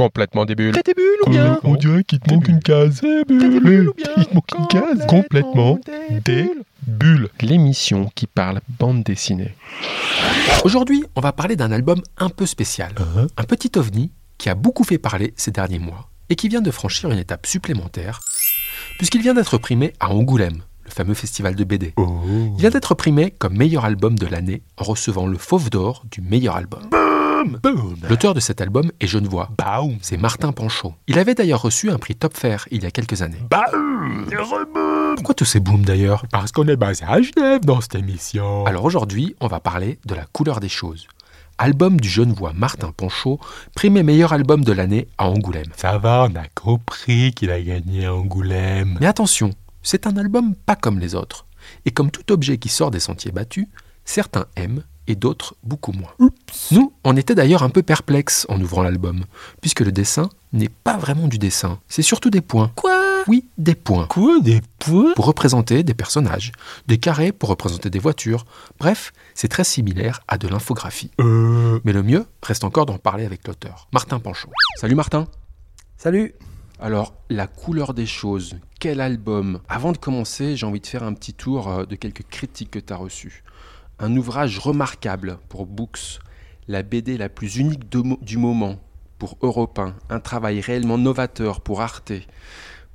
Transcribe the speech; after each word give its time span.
Complètement 0.00 0.46
des 0.46 0.54
bulles. 0.54 0.72
T'as 0.72 0.80
tes 0.80 0.94
bulles 0.94 1.20
ou 1.26 1.30
bien 1.30 1.60
On 1.62 1.74
dirait 1.74 2.04
qu'il 2.04 2.20
te 2.20 2.32
manque 2.32 2.48
une 2.48 2.60
case. 2.60 3.02
Des 3.02 3.22
bulles 3.26 3.90
ou 3.90 3.92
bien 3.92 4.06
Il 4.16 4.24
te 4.24 4.34
manque 4.34 4.50
une 4.58 4.66
case. 4.68 5.06
Complètement 5.06 5.78
des 6.24 6.50
bulles. 6.86 7.28
L'émission 7.42 8.10
qui 8.14 8.26
parle 8.26 8.62
bande 8.78 9.02
dessinée. 9.02 9.54
Aujourd'hui, 10.64 11.04
on 11.16 11.20
va 11.20 11.32
parler 11.32 11.54
d'un 11.54 11.70
album 11.70 12.00
un 12.16 12.30
peu 12.30 12.46
spécial. 12.46 12.92
Hein 12.98 13.26
Un 13.36 13.44
petit 13.44 13.72
ovni 13.76 14.10
qui 14.38 14.48
a 14.48 14.54
beaucoup 14.54 14.84
fait 14.84 14.96
parler 14.96 15.34
ces 15.36 15.50
derniers 15.50 15.78
mois 15.78 16.08
et 16.30 16.34
qui 16.34 16.48
vient 16.48 16.62
de 16.62 16.70
franchir 16.70 17.10
une 17.10 17.18
étape 17.18 17.44
supplémentaire 17.44 18.20
puisqu'il 18.96 19.20
vient 19.20 19.34
d'être 19.34 19.58
primé 19.58 19.92
à 20.00 20.10
Angoulême, 20.10 20.62
le 20.82 20.90
fameux 20.90 21.12
festival 21.12 21.54
de 21.56 21.64
BD. 21.64 21.92
Oh. 21.98 22.22
Il 22.56 22.60
vient 22.60 22.70
d'être 22.70 22.94
primé 22.94 23.32
comme 23.32 23.54
meilleur 23.54 23.84
album 23.84 24.18
de 24.18 24.26
l'année 24.26 24.62
en 24.78 24.84
recevant 24.84 25.26
le 25.26 25.36
Fauve 25.36 25.68
d'Or 25.68 26.04
du 26.10 26.22
meilleur 26.22 26.56
album. 26.56 26.88
Boom. 27.40 27.96
L'auteur 28.06 28.34
de 28.34 28.40
cet 28.40 28.60
album 28.60 28.92
est 29.00 29.06
Genevois. 29.06 29.48
Baum. 29.56 29.96
C'est 30.02 30.18
Martin 30.18 30.52
Panchaud. 30.52 30.94
Il 31.06 31.18
avait 31.18 31.34
d'ailleurs 31.34 31.62
reçu 31.62 31.90
un 31.90 31.96
prix 31.96 32.14
Top 32.14 32.36
Fair 32.36 32.68
il 32.70 32.82
y 32.82 32.86
a 32.86 32.90
quelques 32.90 33.22
années. 33.22 33.40
Baum. 33.48 34.26
Pourquoi 35.16 35.34
tous 35.34 35.46
ces 35.46 35.58
booms 35.58 35.82
d'ailleurs? 35.82 36.26
Parce 36.30 36.52
qu'on 36.52 36.68
est 36.68 36.76
basé 36.76 37.02
à 37.08 37.22
Genève 37.22 37.64
dans 37.64 37.80
cette 37.80 37.94
émission. 37.94 38.66
Alors 38.66 38.84
aujourd'hui, 38.84 39.36
on 39.40 39.46
va 39.46 39.58
parler 39.58 39.98
de 40.04 40.14
La 40.14 40.26
couleur 40.26 40.60
des 40.60 40.68
choses. 40.68 41.06
Album 41.56 41.98
du 41.98 42.10
Genevois 42.10 42.52
Martin 42.54 42.92
Panchaud, 42.94 43.40
primé 43.74 44.02
meilleur 44.02 44.34
album 44.34 44.62
de 44.62 44.72
l'année 44.72 45.08
à 45.16 45.28
Angoulême. 45.28 45.72
Ça 45.76 45.96
va, 45.96 46.28
on 46.30 46.36
a 46.36 46.46
compris 46.54 47.32
qu'il 47.32 47.50
a 47.50 47.62
gagné 47.62 48.04
à 48.04 48.14
Angoulême. 48.14 48.98
Mais 49.00 49.06
attention, 49.06 49.50
c'est 49.82 50.06
un 50.06 50.18
album 50.18 50.54
pas 50.54 50.76
comme 50.76 50.98
les 50.98 51.14
autres. 51.14 51.46
Et 51.86 51.90
comme 51.90 52.10
tout 52.10 52.32
objet 52.32 52.58
qui 52.58 52.68
sort 52.68 52.90
des 52.90 53.00
sentiers 53.00 53.32
battus, 53.32 53.66
certains 54.04 54.44
aiment 54.56 54.84
et 55.10 55.16
d'autres 55.16 55.54
beaucoup 55.62 55.92
moins. 55.92 56.12
Nous, 56.70 56.92
on 57.04 57.16
était 57.16 57.34
d'ailleurs 57.34 57.62
un 57.62 57.68
peu 57.70 57.82
perplexes 57.82 58.46
en 58.48 58.60
ouvrant 58.60 58.82
l'album, 58.82 59.24
puisque 59.60 59.80
le 59.80 59.92
dessin 59.92 60.30
n'est 60.52 60.68
pas 60.68 60.96
vraiment 60.96 61.28
du 61.28 61.38
dessin, 61.38 61.80
c'est 61.88 62.02
surtout 62.02 62.30
des 62.30 62.40
points. 62.40 62.72
Quoi? 62.76 63.24
Oui, 63.26 63.46
des 63.58 63.74
points. 63.74 64.06
Quoi? 64.06 64.40
Des 64.40 64.60
points? 64.78 65.12
Pour 65.14 65.26
représenter 65.26 65.82
des 65.82 65.94
personnages, 65.94 66.52
des 66.86 66.98
carrés 66.98 67.32
pour 67.32 67.48
représenter 67.48 67.90
des 67.90 67.98
voitures. 67.98 68.46
Bref, 68.78 69.12
c'est 69.34 69.48
très 69.48 69.64
similaire 69.64 70.20
à 70.28 70.38
de 70.38 70.48
l'infographie. 70.48 71.10
Euh. 71.20 71.80
Mais 71.84 71.92
le 71.92 72.02
mieux 72.02 72.24
reste 72.42 72.64
encore 72.64 72.86
d'en 72.86 72.98
parler 72.98 73.26
avec 73.26 73.46
l'auteur, 73.46 73.88
Martin 73.92 74.18
Panchaud. 74.20 74.50
Salut 74.76 74.94
Martin 74.94 75.26
Salut 75.98 76.34
Alors, 76.80 77.14
La 77.28 77.46
couleur 77.46 77.92
des 77.94 78.06
choses, 78.06 78.56
quel 78.78 79.00
album? 79.02 79.60
Avant 79.68 79.92
de 79.92 79.98
commencer, 79.98 80.56
j'ai 80.56 80.64
envie 80.64 80.80
de 80.80 80.86
faire 80.86 81.02
un 81.02 81.12
petit 81.12 81.34
tour 81.34 81.68
euh, 81.68 81.84
de 81.84 81.96
quelques 81.96 82.24
critiques 82.30 82.70
que 82.70 82.78
tu 82.78 82.92
as 82.92 82.96
reçues. 82.96 83.44
Un 84.02 84.16
ouvrage 84.16 84.58
remarquable 84.58 85.38
pour 85.50 85.66
Books, 85.66 86.20
la 86.68 86.82
BD 86.82 87.18
la 87.18 87.28
plus 87.28 87.56
unique 87.56 87.86
du 87.90 88.38
moment 88.38 88.78
pour 89.18 89.36
Europe 89.42 89.78
1, 89.78 89.94
un 90.08 90.20
travail 90.20 90.62
réellement 90.62 90.96
novateur 90.96 91.60
pour 91.60 91.82
Arte, 91.82 92.12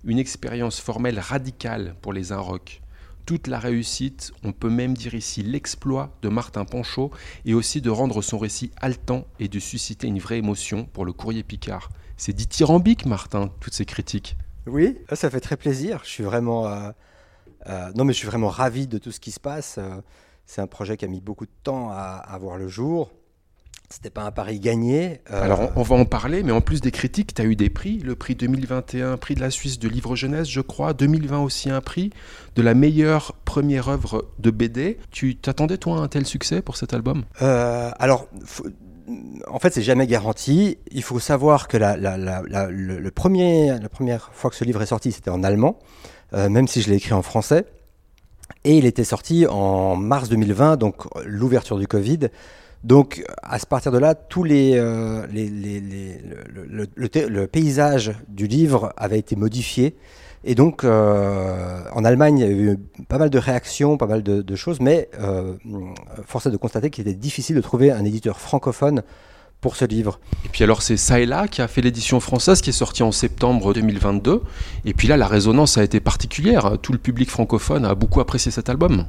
une 0.03 0.17
expérience 0.17 0.79
formelle 0.79 1.19
radicale 1.19 1.95
pour 2.01 2.11
les 2.11 2.31
Inrocks. 2.31 2.81
Toute 3.27 3.45
la 3.45 3.59
réussite, 3.59 4.33
on 4.43 4.51
peut 4.51 4.71
même 4.71 4.95
dire 4.95 5.13
ici 5.13 5.43
l'exploit 5.43 6.11
de 6.23 6.29
Martin 6.29 6.65
Panchaud 6.65 7.11
et 7.45 7.53
aussi 7.53 7.81
de 7.81 7.91
rendre 7.91 8.23
son 8.23 8.39
récit 8.39 8.71
haletant 8.77 9.27
et 9.39 9.47
de 9.47 9.59
susciter 9.59 10.07
une 10.07 10.17
vraie 10.17 10.39
émotion 10.39 10.85
pour 10.85 11.05
le 11.05 11.13
courrier 11.13 11.43
Picard. 11.43 11.89
C'est 12.17 12.33
dithyrambique, 12.33 13.05
Martin, 13.05 13.51
toutes 13.59 13.75
ces 13.75 13.85
critiques. 13.85 14.37
Oui, 14.65 14.97
ça 15.13 15.29
fait 15.29 15.39
très 15.39 15.55
plaisir. 15.55 15.99
Je 16.03 16.09
suis 16.09 16.23
vraiment, 16.23 16.65
euh, 16.65 16.89
euh, 17.67 17.91
non 17.93 18.05
mais 18.05 18.13
je 18.13 18.17
suis 18.17 18.27
vraiment 18.27 18.49
ravi 18.49 18.87
de 18.87 18.97
tout 18.97 19.11
ce 19.11 19.19
qui 19.19 19.29
se 19.29 19.39
passe. 19.39 19.75
Euh, 19.77 20.01
C'est 20.45 20.61
un 20.61 20.67
projet 20.67 20.97
qui 20.97 21.05
a 21.05 21.07
mis 21.07 21.21
beaucoup 21.21 21.45
de 21.45 21.51
temps 21.63 21.89
à, 21.91 22.21
à 22.27 22.37
voir 22.37 22.57
le 22.57 22.67
jour. 22.67 23.11
C'était 23.89 24.09
pas 24.09 24.23
un 24.23 24.31
pari 24.31 24.59
gagné. 24.59 25.21
Euh, 25.31 25.43
Alors, 25.43 25.71
on, 25.75 25.83
va 25.83 25.95
en 25.95 26.05
parler, 26.05 26.41
mais 26.41 26.51
en 26.51 26.59
plus 26.61 26.81
des 26.81 26.89
critiques, 26.91 27.35
tu 27.35 27.41
as 27.41 27.45
eu 27.45 27.55
des 27.55 27.69
prix. 27.69 27.99
Le 27.99 28.15
prix 28.15 28.33
2021, 28.35 29.15
prix 29.17 29.35
de 29.35 29.41
la 29.41 29.51
Suisse 29.51 29.77
de 29.77 29.87
livre 29.87 30.15
jeunesse, 30.15 30.49
je 30.49 30.61
crois. 30.61 30.93
2020 30.93 31.39
aussi 31.39 31.69
un 31.69 31.81
prix 31.81 32.09
de 32.55 32.61
la 32.63 32.73
meilleure 32.73 33.33
première 33.45 33.87
œuvre 33.89 34.25
de 34.39 34.49
BD. 34.49 34.97
Tu 35.11 35.35
t'attendais, 35.35 35.77
toi, 35.77 35.97
à 35.97 35.99
un 36.01 36.07
tel 36.07 36.25
succès 36.25 36.63
pour 36.63 36.77
cet 36.77 36.93
album? 36.93 37.25
Euh, 37.43 37.91
alors, 37.99 38.27
faut- 38.43 38.65
en 39.47 39.59
fait, 39.59 39.71
c'est 39.71 39.83
jamais 39.83 40.07
garanti. 40.07 40.79
Il 40.91 41.03
faut 41.03 41.19
savoir 41.19 41.67
que 41.67 41.77
la, 41.77 41.95
la- 41.95 42.17
la- 42.17 42.41
la- 42.47 42.67
le, 42.71 42.97
le 42.99 43.11
premier, 43.11 43.67
la 43.79 43.89
première 43.89 44.31
fois 44.33 44.49
que 44.49 44.55
ce 44.55 44.63
livre 44.63 44.81
est 44.81 44.87
sorti, 44.87 45.11
c'était 45.11 45.29
en 45.29 45.43
allemand, 45.43 45.77
euh, 46.33 46.49
même 46.49 46.67
si 46.67 46.81
je 46.81 46.89
l'ai 46.89 46.95
écrit 46.95 47.13
en 47.13 47.21
français. 47.21 47.65
Et 48.63 48.77
il 48.77 48.85
était 48.85 49.03
sorti 49.03 49.45
en 49.47 49.95
mars 49.95 50.29
2020, 50.29 50.77
donc 50.77 51.03
l'ouverture 51.25 51.77
du 51.77 51.87
Covid. 51.87 52.29
Donc, 52.83 53.23
à 53.41 53.57
partir 53.59 53.91
de 53.91 53.97
là, 53.97 54.13
tous 54.13 54.43
les, 54.43 54.73
euh, 54.75 55.25
les- 55.31 55.49
les- 55.49 55.79
les- 55.79 56.21
le, 56.53 56.87
le- 56.95 57.27
le 57.27 57.47
paysage 57.47 58.13
du 58.27 58.45
livre 58.47 58.93
avait 58.97 59.17
été 59.17 59.35
modifié. 59.35 59.95
Et 60.43 60.53
donc, 60.53 60.83
euh, 60.83 61.81
en 61.93 62.05
Allemagne, 62.05 62.37
il 62.37 62.45
y 62.45 62.47
a 62.47 62.51
eu 62.51 62.77
pas 63.07 63.17
mal 63.17 63.31
de 63.31 63.39
réactions, 63.39 63.97
pas 63.97 64.05
mal 64.05 64.21
de, 64.21 64.43
de 64.43 64.55
choses, 64.55 64.79
mais 64.79 65.09
euh, 65.19 65.53
force 66.27 66.45
est 66.45 66.51
de 66.51 66.57
constater 66.57 66.91
qu'il 66.91 67.07
était 67.07 67.17
difficile 67.17 67.55
de 67.55 67.61
trouver 67.61 67.89
un 67.91 68.05
éditeur 68.05 68.39
francophone 68.39 69.01
pour 69.65 69.75
ce 69.75 69.85
livre. 69.85 70.19
Et 70.45 70.49
puis 70.49 70.63
alors, 70.63 70.83
c'est 70.83 70.95
Ça 70.95 71.19
et 71.19 71.25
là 71.25 71.47
qui 71.47 71.59
a 71.63 71.67
fait 71.67 71.81
l'édition 71.81 72.19
française 72.19 72.61
qui 72.61 72.69
est 72.69 72.73
sortie 72.85 73.01
en 73.01 73.11
septembre 73.11 73.73
2022. 73.73 74.43
Et 74.85 74.93
puis 74.93 75.07
là, 75.07 75.17
la 75.17 75.25
résonance 75.25 75.79
a 75.79 75.83
été 75.83 75.99
particulière. 75.99 76.77
Tout 76.83 76.91
le 76.91 76.99
public 76.99 77.31
francophone 77.31 77.83
a 77.83 77.95
beaucoup 77.95 78.19
apprécié 78.19 78.51
cet 78.51 78.69
album. 78.69 79.05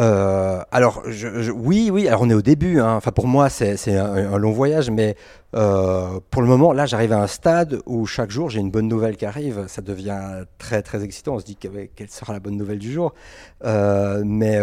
Euh, 0.00 0.60
alors, 0.70 1.02
je, 1.08 1.42
je- 1.42 1.50
oui, 1.50 1.90
oui, 1.92 2.06
alors 2.06 2.22
on 2.22 2.30
est 2.30 2.34
au 2.34 2.42
début. 2.42 2.78
hein. 2.80 2.94
Enfin, 2.94 3.10
pour 3.10 3.26
moi, 3.26 3.48
c'est 3.50 3.76
un, 3.96 4.32
un 4.34 4.38
long 4.38 4.52
voyage, 4.52 4.88
mais 4.88 5.16
euh, 5.56 6.20
pour 6.30 6.42
le 6.42 6.48
moment, 6.48 6.72
là, 6.72 6.86
j'arrive 6.86 7.12
à 7.12 7.20
un 7.20 7.26
stade 7.26 7.80
où 7.86 8.06
chaque 8.06 8.30
jour, 8.30 8.48
j'ai 8.50 8.60
une 8.60 8.70
bonne 8.70 8.86
nouvelle 8.88 9.16
qui 9.16 9.26
arrive. 9.26 9.64
Ça 9.66 9.82
devient 9.82 10.44
très, 10.58 10.82
très 10.82 11.02
excitant. 11.02 11.34
On 11.34 11.40
se 11.40 11.44
dit 11.44 11.56
quelle 11.56 12.08
sera 12.08 12.32
la 12.32 12.40
bonne 12.40 12.56
nouvelle 12.56 12.78
du 12.78 12.92
jour? 12.92 13.14
Euh, 13.64 14.22
mais, 14.24 14.56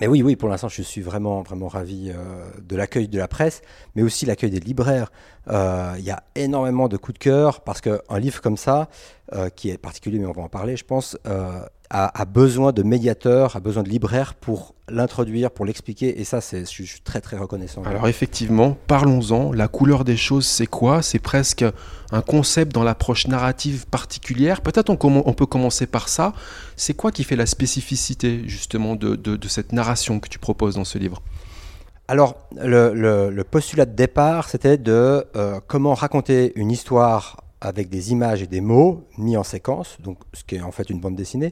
mais 0.00 0.06
oui, 0.06 0.22
oui, 0.22 0.36
pour 0.36 0.48
l'instant, 0.48 0.68
je 0.68 0.82
suis 0.82 1.00
vraiment, 1.00 1.42
vraiment 1.42 1.68
ravi 1.68 2.10
euh, 2.10 2.44
de 2.60 2.76
l'accueil 2.76 3.08
de 3.08 3.18
la 3.18 3.28
presse, 3.28 3.62
mais 3.94 4.02
aussi 4.02 4.26
l'accueil 4.26 4.50
des 4.50 4.60
libraires. 4.60 5.12
Euh, 5.48 5.94
Il 5.98 6.04
y 6.04 6.10
a 6.10 6.22
énormément 6.34 6.88
de 6.88 6.96
coups 6.96 7.18
de 7.18 7.22
cœur 7.22 7.60
parce 7.60 7.80
qu'un 7.80 8.18
livre 8.18 8.40
comme 8.40 8.56
ça, 8.56 8.88
euh, 9.34 9.48
qui 9.48 9.70
est 9.70 9.78
particulier, 9.78 10.18
mais 10.18 10.26
on 10.26 10.32
va 10.32 10.42
en 10.42 10.48
parler, 10.48 10.76
je 10.76 10.84
pense, 10.84 11.16
euh, 11.26 11.60
a, 11.90 12.20
a 12.20 12.24
besoin 12.24 12.72
de 12.72 12.82
médiateurs, 12.82 13.56
a 13.56 13.60
besoin 13.60 13.82
de 13.82 13.88
libraires 13.88 14.34
pour 14.34 14.74
l'introduire, 14.88 15.50
pour 15.50 15.64
l'expliquer. 15.64 16.20
Et 16.20 16.24
ça, 16.24 16.40
je 16.40 16.64
suis- 16.64 16.84
je 16.86 16.90
suis 16.92 17.00
très, 17.00 17.20
très 17.20 17.36
reconnaissant. 17.36 17.82
Alors 17.84 18.08
effectivement, 18.08 18.76
parlons-en. 18.86 19.52
La 19.52 19.68
couleur 19.68 20.04
des 20.04 20.16
choses, 20.16 20.46
c'est 20.46 20.66
quoi? 20.66 21.02
C'est 21.02 21.18
presque 21.18 21.64
un 22.10 22.20
concept 22.22 22.72
dans 22.72 22.82
l'approche 22.84 23.26
narrative 23.28 23.86
particulière. 23.86 24.60
Peut-être 24.60 24.90
on, 24.90 24.96
peut 25.34 25.46
commencer 25.46 25.86
par 25.86 26.08
ça. 26.08 26.32
C'est 26.76 26.94
quoi 26.94 27.12
qui 27.12 27.22
fait 27.24 27.36
la 27.36 27.46
spécificité 27.46 28.42
justement 28.46 28.96
de, 28.96 29.14
de- 29.16 29.36
de 29.36 29.48
cette 29.48 29.72
narration 29.72 30.20
que 30.20 30.28
tu 30.28 30.38
proposes 30.38 30.74
dans 30.76 30.84
ce 30.84 30.98
livre? 30.98 31.22
Alors, 32.08 32.36
le, 32.56 32.92
le- 32.94 33.30
le 33.30 33.44
postulat 33.44 33.86
de 33.86 33.94
départ, 33.94 34.48
c'était 34.48 34.76
de 34.78 35.24
euh, 35.36 35.60
comment 35.66 35.94
raconter 35.94 36.52
une 36.56 36.70
histoire 36.70 37.36
avec 37.64 37.88
des 37.88 38.12
images 38.12 38.42
et 38.42 38.46
des 38.46 38.60
mots 38.60 39.04
mis 39.16 39.36
en 39.36 39.42
séquence, 39.42 39.96
donc 40.00 40.18
ce 40.32 40.44
qui 40.44 40.56
est 40.56 40.60
en 40.60 40.70
fait 40.70 40.90
une 40.90 41.00
bande 41.00 41.16
dessinée, 41.16 41.50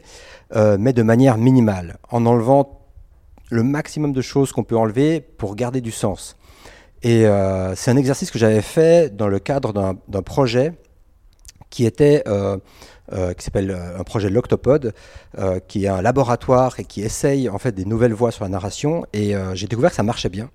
euh, 0.55 0.77
mais 0.79 0.93
de 0.93 1.03
manière 1.03 1.39
minimale, 1.39 1.99
en 2.11 2.27
enlevant 2.27 2.81
le 3.51 3.63
maximum 3.63 4.13
de 4.13 4.21
choses 4.21 4.53
qu'on 4.53 4.65
peut 4.65 4.77
enlever 4.77 5.21
pour 5.21 5.57
garder 5.57 5.81
du 5.81 5.91
sens. 5.91 6.37
Et 7.03 7.27
euh, 7.27 7.75
c'est 7.75 7.91
un 7.91 7.97
exercice 7.97 8.31
que 8.31 8.39
j'avais 8.39 8.63
fait 8.63 9.15
dans 9.15 9.29
le 9.29 9.39
cadre 9.39 9.73
d'un 9.73 10.23
projet 10.23 10.75
qui 11.71 11.87
était 11.87 12.23
euh, 12.27 12.59
qui 13.37 13.45
s'appelle 13.45 13.71
un 13.71 14.05
projet 14.05 14.31
de 14.31 14.35
l'Octopode, 14.35 14.95
qui 15.69 15.85
est 15.85 15.89
un 15.89 16.01
laboratoire 16.01 16.81
et 16.81 16.85
qui 16.85 17.03
essaye 17.03 17.49
en 17.51 17.59
fait 17.59 17.73
des 17.73 17.85
nouvelles 17.85 18.15
voies 18.15 18.31
sur 18.31 18.45
la 18.45 18.49
narration. 18.49 19.05
Et 19.13 19.35
j'ai 19.53 19.67
découvert 19.67 19.91
que 19.91 19.97
ça 19.97 20.03
marchait 20.03 20.31
bien. 20.31 20.49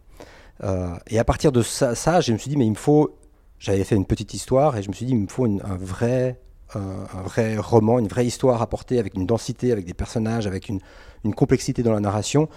Et 1.08 1.20
à 1.20 1.24
partir 1.24 1.52
de 1.52 1.62
ça, 1.62 2.22
je 2.22 2.32
me 2.32 2.38
suis 2.38 2.50
dit 2.50 2.58
mais 2.58 2.66
il 2.66 2.72
me 2.72 2.76
faut. 2.76 3.16
J'avais 3.60 3.84
fait 3.84 3.96
une 3.96 4.06
petite 4.06 4.34
histoire 4.34 4.78
et 4.78 4.84
je 4.84 4.90
me 4.90 4.94
suis 4.94 5.06
dit 5.06 5.14
il 5.14 5.20
me 5.20 5.28
faut 5.28 5.46
un 5.46 5.78
vrai 5.78 6.40
un, 6.76 7.22
vrai 7.24 7.58
roman, 7.58 8.00
une 8.00 8.08
vraie 8.08 8.26
histoire 8.26 8.62
apportée 8.62 9.00
avec 9.00 9.16
une 9.16 9.26
densité, 9.26 9.72
avec 9.72 9.86
des 9.86 9.94
personnages, 9.94 10.48
avec 10.48 10.70
une, 10.70 10.80
complexité 11.36 11.84
dans 11.84 11.92
la 11.92 12.00
narration, 12.00 12.48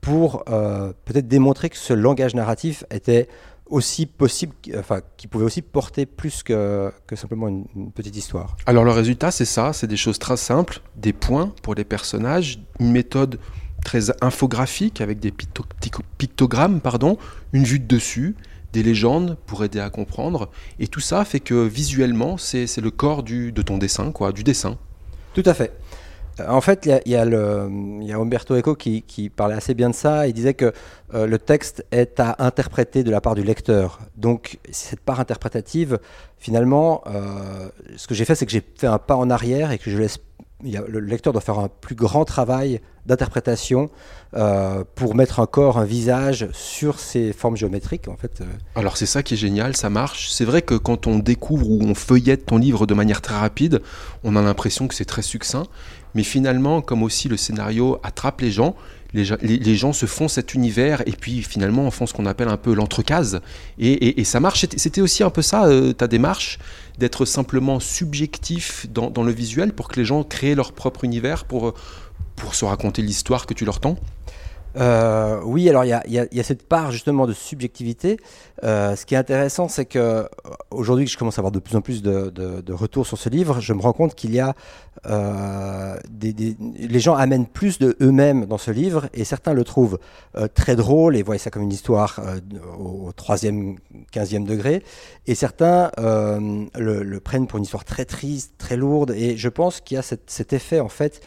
pour 0.00 0.44
euh, 0.48 0.92
peut-être 1.06 1.28
démontrer 1.28 1.70
que 1.70 1.76
ce 1.76 1.94
langage 1.94 2.34
narratif 2.34 2.84
était 2.90 3.26
aussi 3.66 4.04
possible, 4.06 4.54
enfin, 4.76 5.00
qui 5.16 5.26
pouvait 5.26 5.44
aussi 5.44 5.62
porter 5.62 6.04
plus 6.04 6.42
que, 6.42 6.92
simplement 7.14 7.48
une, 7.48 7.90
petite 7.92 8.16
histoire. 8.16 8.56
Alors 8.66 8.84
le 8.84 8.90
résultat, 8.90 9.30
c'est 9.30 9.44
ça. 9.44 9.72
C'est 9.72 9.86
des 9.86 9.96
choses 9.96 10.18
très 10.18 10.36
simples, 10.36 10.80
des 10.96 11.12
points 11.12 11.52
pour 11.62 11.74
les 11.74 11.84
personnages, 11.84 12.60
une 12.80 12.92
méthode 12.92 13.38
très 13.84 14.10
infographique 14.22 15.00
avec 15.00 15.20
des 15.20 15.30
picto- 15.30 15.64
picto- 15.80 16.02
pictogrammes, 16.18 16.80
pardon, 16.80 17.16
une 17.52 17.64
vue 17.64 17.78
de 17.78 17.86
dessus, 17.86 18.36
des 18.72 18.82
légendes 18.82 19.36
pour 19.46 19.64
aider 19.64 19.80
à 19.80 19.90
comprendre. 19.90 20.50
Et 20.78 20.88
tout 20.88 21.00
ça 21.00 21.24
fait 21.24 21.40
que 21.40 21.66
visuellement, 21.66 22.36
c'est 22.36 22.76
le 22.78 22.90
corps 22.90 23.22
du, 23.22 23.52
de 23.52 23.62
ton 23.62 23.78
dessin, 23.78 24.12
quoi, 24.12 24.32
du 24.32 24.44
dessin. 24.44 24.76
Tout 25.34 25.42
à 25.46 25.54
fait. 25.54 25.72
En 26.46 26.60
fait, 26.60 26.86
il 26.86 27.10
y 27.10 27.10
y 27.10 27.16
a 28.12 28.16
Umberto 28.16 28.56
Eco 28.56 28.76
qui, 28.76 29.02
qui 29.02 29.28
parlait 29.28 29.56
assez 29.56 29.74
bien 29.74 29.90
de 29.90 29.94
ça. 29.94 30.28
Il 30.28 30.32
disait 30.32 30.54
que 30.54 30.72
euh, 31.14 31.26
le 31.26 31.38
texte 31.38 31.84
est 31.90 32.20
à 32.20 32.36
interpréter 32.38 33.02
de 33.02 33.10
la 33.10 33.20
part 33.20 33.34
du 33.34 33.42
lecteur. 33.42 33.98
Donc, 34.16 34.58
cette 34.70 35.00
part 35.00 35.18
interprétative, 35.18 35.98
finalement, 36.36 37.02
euh, 37.06 37.68
ce 37.96 38.06
que 38.06 38.14
j'ai 38.14 38.24
fait, 38.24 38.34
c'est 38.34 38.46
que 38.46 38.52
j'ai 38.52 38.62
fait 38.76 38.86
un 38.86 38.98
pas 38.98 39.16
en 39.16 39.30
arrière 39.30 39.72
et 39.72 39.78
que 39.78 39.90
je 39.90 39.98
laisse. 39.98 40.18
Le 40.62 40.98
lecteur 41.00 41.32
doit 41.32 41.42
faire 41.42 41.58
un 41.58 41.68
plus 41.68 41.94
grand 41.94 42.24
travail 42.24 42.80
d'interprétation 43.06 43.90
euh, 44.34 44.84
pour 44.94 45.14
mettre 45.14 45.40
un 45.40 45.46
corps, 45.46 45.78
un 45.78 45.84
visage 45.84 46.48
sur 46.52 46.98
ces 47.00 47.32
formes 47.32 47.56
géométriques. 47.56 48.08
En 48.08 48.16
fait, 48.16 48.40
euh, 48.40 48.44
Alors 48.74 48.96
c'est 48.96 49.06
ça 49.06 49.22
qui 49.22 49.34
est 49.34 49.38
génial, 49.38 49.76
ça 49.76 49.88
marche. 49.88 50.30
C'est 50.30 50.44
vrai 50.44 50.62
que 50.62 50.74
quand 50.74 51.06
on 51.06 51.18
découvre 51.18 51.70
ou 51.70 51.80
on 51.82 51.94
feuillette 51.94 52.46
ton 52.46 52.58
livre 52.58 52.86
de 52.86 52.94
manière 52.94 53.22
très 53.22 53.36
rapide, 53.36 53.80
on 54.24 54.36
a 54.36 54.42
l'impression 54.42 54.88
que 54.88 54.94
c'est 54.94 55.06
très 55.06 55.22
succinct. 55.22 55.64
Mais 56.14 56.22
finalement, 56.22 56.80
comme 56.80 57.02
aussi 57.02 57.28
le 57.28 57.36
scénario 57.36 57.98
attrape 58.02 58.40
les 58.40 58.50
gens, 58.50 58.74
les, 59.14 59.24
gens- 59.24 59.36
se 59.92 60.06
font 60.06 60.28
cet 60.28 60.54
univers 60.54 61.02
et 61.06 61.12
puis 61.12 61.42
finalement 61.42 61.90
font 61.90 62.06
ce 62.06 62.12
qu'on 62.12 62.26
appelle 62.26 62.48
un 62.48 62.56
peu 62.56 62.74
l'entrecase. 62.74 63.40
Et, 63.78 63.92
et- 64.20 64.24
ça 64.24 64.40
marche. 64.40 64.66
C'était- 64.76 65.00
aussi 65.00 65.22
un 65.22 65.30
peu 65.30 65.42
ça, 65.42 65.64
euh, 65.66 65.92
ta 65.92 66.06
démarche, 66.08 66.58
d'être 66.98 67.24
simplement 67.24 67.80
subjectif 67.80 68.86
dans, 68.92 69.10
dans 69.10 69.22
le 69.22 69.32
visuel 69.32 69.72
pour 69.72 69.88
que 69.88 69.98
les 70.00 70.04
gens 70.04 70.24
créent 70.24 70.54
leur 70.54 70.72
propre 70.72 71.04
univers 71.04 71.44
pour, 71.44 71.74
pour 72.36 72.54
se 72.54 72.64
raconter 72.64 73.00
l'histoire 73.02 73.46
que 73.46 73.54
tu 73.54 73.64
leur 73.64 73.80
tends. 73.80 73.96
Euh, 74.76 75.40
oui, 75.44 75.68
alors 75.68 75.84
il 75.84 75.88
y 75.88 76.40
a, 76.40 76.42
cette 76.42 76.68
part 76.68 76.92
justement 76.92 77.26
de 77.26 77.32
subjectivité. 77.32 78.18
Euh, 78.64 78.96
ce 78.96 79.06
qui 79.06 79.14
est 79.14 79.18
intéressant, 79.18 79.66
c'est 79.68 79.86
que 79.86 79.98
euh, 79.98 80.24
aujourd'hui 80.70 81.06
que 81.06 81.10
je 81.10 81.16
commence 81.16 81.38
à 81.38 81.40
avoir 81.40 81.52
de 81.52 81.58
plus 81.58 81.74
en 81.74 81.80
plus 81.80 82.02
de, 82.02 82.72
retours 82.72 83.06
sur 83.06 83.18
ce 83.18 83.28
livre, 83.28 83.60
je 83.60 83.72
me 83.72 83.80
rends 83.80 83.92
compte 83.92 84.14
qu'il 84.14 84.34
y 84.34 84.40
a 84.40 84.54
des, 86.10 86.32
des- 86.32 86.56
les 86.60 87.00
gens 87.00 87.14
amènent 87.14 87.46
plus 87.46 87.78
de 87.78 87.96
eux-mêmes 88.02 88.46
dans 88.46 88.58
ce 88.58 88.70
livre 88.70 89.08
et 89.14 89.24
certains 89.24 89.52
le 89.54 89.64
trouvent 89.64 89.98
très 90.54 90.76
drôle 90.76 91.16
et 91.16 91.22
voient 91.22 91.38
ça 91.38 91.50
comme 91.50 91.62
une 91.62 91.72
histoire 91.72 92.20
au 92.78 93.12
troisième, 93.12 93.76
quinzième 94.10 94.44
degré 94.44 94.82
et 95.26 95.34
certains 95.34 95.90
le, 95.98 97.18
prennent 97.20 97.46
pour 97.46 97.58
une 97.58 97.64
histoire 97.64 97.84
très 97.84 98.04
triste, 98.04 98.54
très 98.58 98.76
lourde 98.76 99.12
et 99.12 99.36
je 99.36 99.48
pense 99.48 99.80
qu'il 99.80 99.94
y 99.96 99.98
a 99.98 100.02
cet 100.02 100.52
effet 100.52 100.80
en 100.80 100.88
fait 100.88 101.20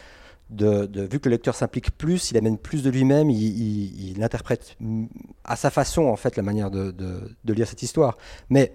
de, 0.52 0.86
de- 0.86 1.02
vu 1.02 1.18
que 1.20 1.28
le 1.28 1.34
lecteur 1.34 1.54
s'implique 1.54 1.90
plus, 1.96 2.30
il 2.30 2.36
amène 2.36 2.58
plus 2.58 2.82
de 2.82 2.90
lui-même, 2.90 3.30
il, 3.30 3.42
il- 3.42 4.10
il 4.16 4.22
interprète 4.22 4.76
à 5.44 5.56
sa 5.56 5.70
façon 5.70 6.02
en 6.04 6.16
fait 6.16 6.36
la 6.36 6.42
manière 6.42 6.70
de, 6.70 6.90
de- 6.90 7.30
de 7.44 7.52
lire 7.52 7.66
cette 7.66 7.82
histoire. 7.82 8.16
Mais 8.50 8.72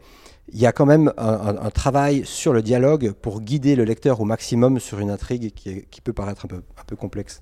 il 0.52 0.60
y 0.60 0.66
a 0.66 0.72
quand 0.72 0.86
même 0.86 1.14
un, 1.18 1.28
un- 1.28 1.58
un 1.62 1.70
travail 1.70 2.24
sur 2.26 2.54
le 2.54 2.62
dialogue 2.62 3.12
pour 3.22 3.42
guider 3.42 3.76
le 3.76 3.84
lecteur 3.84 4.20
au 4.22 4.26
maximum 4.26 4.80
sur 4.80 5.00
une 5.00 5.10
intrigue 5.10 5.54
qui, 5.54 5.70
est- 5.70 5.88
qui 5.90 6.02
peut 6.02 6.14
paraître 6.14 6.46
un 6.46 6.48
peu, 6.48 6.58
un 6.58 6.84
peu 6.86 6.96
complexe. 6.96 7.42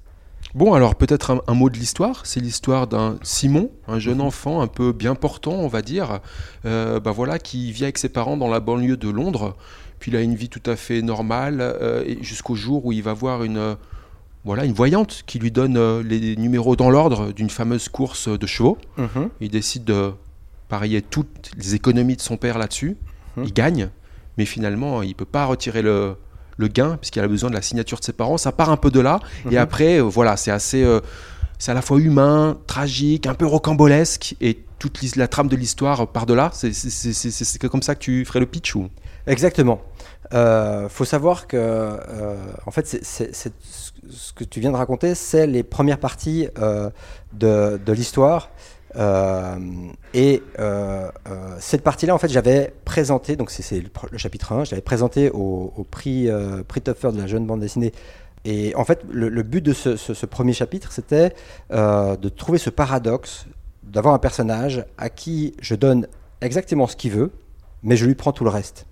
Bon, 0.54 0.74
alors 0.74 0.96
peut-être 0.96 1.32
un, 1.32 1.42
un 1.48 1.54
mot 1.56 1.70
de 1.70 1.78
l'histoire. 1.78 2.26
C'est 2.26 2.40
l'histoire 2.40 2.88
d'un 2.88 3.18
Simon, 3.24 3.72
un 3.88 4.00
jeune 4.00 4.22
enfant 4.22 4.62
un 4.62 4.68
peu 4.68 4.92
bien 4.94 5.16
portant, 5.16 5.54
on 5.54 5.68
va 5.68 5.82
dire, 5.82 6.20
euh, 6.66 7.00
bah 7.00 7.12
voilà, 7.12 7.40
qui 7.40 7.72
vit 7.72 7.84
avec 7.84 7.98
ses 7.98 8.10
parents 8.10 8.38
dans 8.38 8.48
la 8.48 8.60
banlieue 8.60 8.98
de 8.98 9.10
Londres. 9.10 9.56
Puis 10.00 10.12
il 10.12 10.18
a 10.18 10.22
une 10.22 10.36
vie 10.36 10.50
tout 10.50 10.62
à 10.70 10.76
fait 10.76 11.02
normale 11.02 11.58
euh, 11.62 12.04
jusqu'au 12.22 12.54
jour 12.56 12.86
où 12.86 12.92
il 12.92 13.02
va 13.02 13.14
voir 13.14 13.44
une, 13.44 13.76
voilà, 14.46 14.64
une 14.66 14.74
voyante 14.74 15.24
qui 15.26 15.40
lui 15.40 15.52
donne 15.52 15.76
euh, 15.78 16.04
les 16.04 16.36
numéros 16.38 16.76
dans 16.76 16.90
l'ordre 16.90 17.32
d'une 17.34 17.50
fameuse 17.50 17.90
course 17.90 18.28
de 18.30 18.46
chevaux. 18.48 18.78
Il 19.42 19.50
décide 19.50 19.84
de 19.84 20.12
parier 20.70 21.02
toutes 21.02 21.52
les 21.58 21.76
économies 21.76 22.16
de 22.16 22.22
son 22.22 22.38
père 22.38 22.58
là-dessus. 22.58 22.96
Mhm. 23.38 23.44
Il 23.46 23.54
gagne, 23.54 23.90
mais 24.38 24.46
finalement, 24.46 25.02
il 25.02 25.16
peut 25.16 25.26
pas 25.26 25.46
retirer 25.46 25.82
le, 25.82 26.16
le 26.58 26.68
gain 26.68 26.98
puisqu'il 26.98 27.22
a 27.22 27.28
besoin 27.28 27.50
de 27.50 27.56
la 27.56 27.62
signature 27.62 28.00
de 28.00 28.04
ses 28.06 28.14
parents. 28.14 28.38
Ça 28.38 28.52
part 28.52 28.70
un 28.70 28.78
peu 28.78 28.92
de 28.92 29.00
là. 29.00 29.20
Et 29.46 29.56
Mhm. 29.56 29.58
après, 29.58 29.98
euh, 30.00 30.04
voilà, 30.04 30.38
c'est 30.38 30.52
assez, 30.52 30.84
euh, 30.84 31.00
c'est 31.58 31.72
à 31.72 31.74
la 31.74 31.82
fois 31.82 32.00
humain, 32.00 32.58
tragique, 32.68 33.28
un 33.28 33.34
peu 33.34 33.46
rocambolesque, 33.46 34.36
et 34.42 34.60
toute 34.78 35.02
la 35.16 35.28
trame 35.28 35.48
de 35.48 35.56
l'histoire 35.56 36.08
part 36.08 36.26
de 36.26 36.34
là. 36.34 36.52
C'est 36.54 37.68
comme 37.70 37.82
ça 37.82 37.96
que 37.96 38.00
tu 38.02 38.26
ferais 38.26 38.40
le 38.42 38.46
pitch 38.46 38.76
ou? 38.76 38.90
Exactement. 39.26 39.82
Euh, 40.34 40.90
faut 40.90 41.06
savoir 41.06 41.48
que, 41.48 41.58
euh, 41.58 42.36
en 42.66 42.72
fait, 42.72 42.88
ce 42.88 44.34
que 44.34 44.44
tu 44.44 44.60
viens 44.60 44.72
de 44.72 44.78
raconter, 44.78 45.16
c'est 45.16 45.48
les 45.48 45.64
premières 45.64 46.00
parties 46.00 46.48
euh, 46.60 46.90
de, 47.34 47.92
l'histoire. 47.92 48.50
Euh, 48.98 49.58
et 50.14 50.42
cette 51.60 51.84
partie-là, 51.84 52.16
en 52.16 52.18
fait, 52.18 52.30
j'avais 52.30 52.74
présenté, 52.86 53.36
donc 53.36 53.52
c'est- 53.52 53.82
le, 54.12 54.18
chapitre 54.18 54.54
1, 54.54 54.64
j'avais 54.64 54.82
présenté 54.82 55.30
au, 55.30 55.86
prix, 55.90 56.30
prix 56.68 56.82
Topfer 56.82 57.12
de 57.12 57.18
la 57.18 57.28
jeune 57.28 57.46
bande 57.46 57.60
dessinée. 57.60 57.92
Et 58.48 58.76
en 58.76 58.86
fait, 58.86 59.02
le, 59.10 59.44
but 59.44 59.62
de 59.62 59.74
ce, 59.74 60.26
premier 60.26 60.54
chapitre, 60.54 60.92
c'était 60.92 61.34
de 61.72 62.30
trouver 62.30 62.58
ce 62.58 62.70
paradoxe, 62.70 63.46
d'avoir 63.84 64.14
un 64.16 64.20
personnage 64.20 64.86
à 64.98 65.10
qui 65.10 65.56
je 65.62 65.76
donne 65.76 66.08
exactement 66.42 66.88
ce 66.88 66.96
qu'il 66.96 67.12
veut, 67.12 67.32
mais 67.84 67.96
je 67.96 68.06
lui 68.06 68.16
prends 68.16 68.32
tout 68.32 68.44
le 68.44 68.50
reste. 68.50 68.86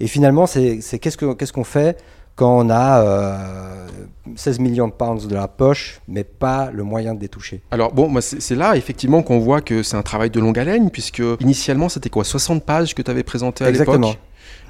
Et 0.00 0.06
finalement, 0.06 0.46
c'est 0.46 0.80
qu'est-ce 1.00 1.16
que- 1.16 1.34
qu'est-ce 1.34 1.52
qu'on 1.52 1.64
fait 1.64 1.98
quand 2.36 2.58
on 2.58 2.70
a 2.70 3.02
euh, 3.02 3.86
16 4.34 4.58
millions 4.60 4.88
de 4.88 4.92
pounds 4.92 5.26
de 5.28 5.34
la 5.34 5.46
poche, 5.46 6.00
mais 6.08 6.24
pas 6.24 6.70
le 6.72 6.84
moyen 6.84 7.14
de 7.14 7.20
les 7.20 7.28
toucher? 7.28 7.60
Alors 7.70 7.92
bon, 7.92 8.10
c'est 8.20 8.54
là 8.54 8.76
effectivement 8.76 9.22
qu'on 9.22 9.38
voit 9.40 9.60
que 9.60 9.82
c'est 9.82 9.96
un 9.96 10.02
travail 10.02 10.30
de 10.30 10.40
longue 10.40 10.58
haleine, 10.58 10.90
puisque 10.90 11.22
initialement 11.40 11.88
c'était 11.88 12.08
quoi 12.10 12.24
60 12.24 12.64
pages 12.64 12.94
que 12.94 13.02
tu 13.02 13.10
avais 13.10 13.22
présenté 13.24 13.64
à 13.64 13.68
Exactement. 13.68 14.08
l'époque 14.08 14.18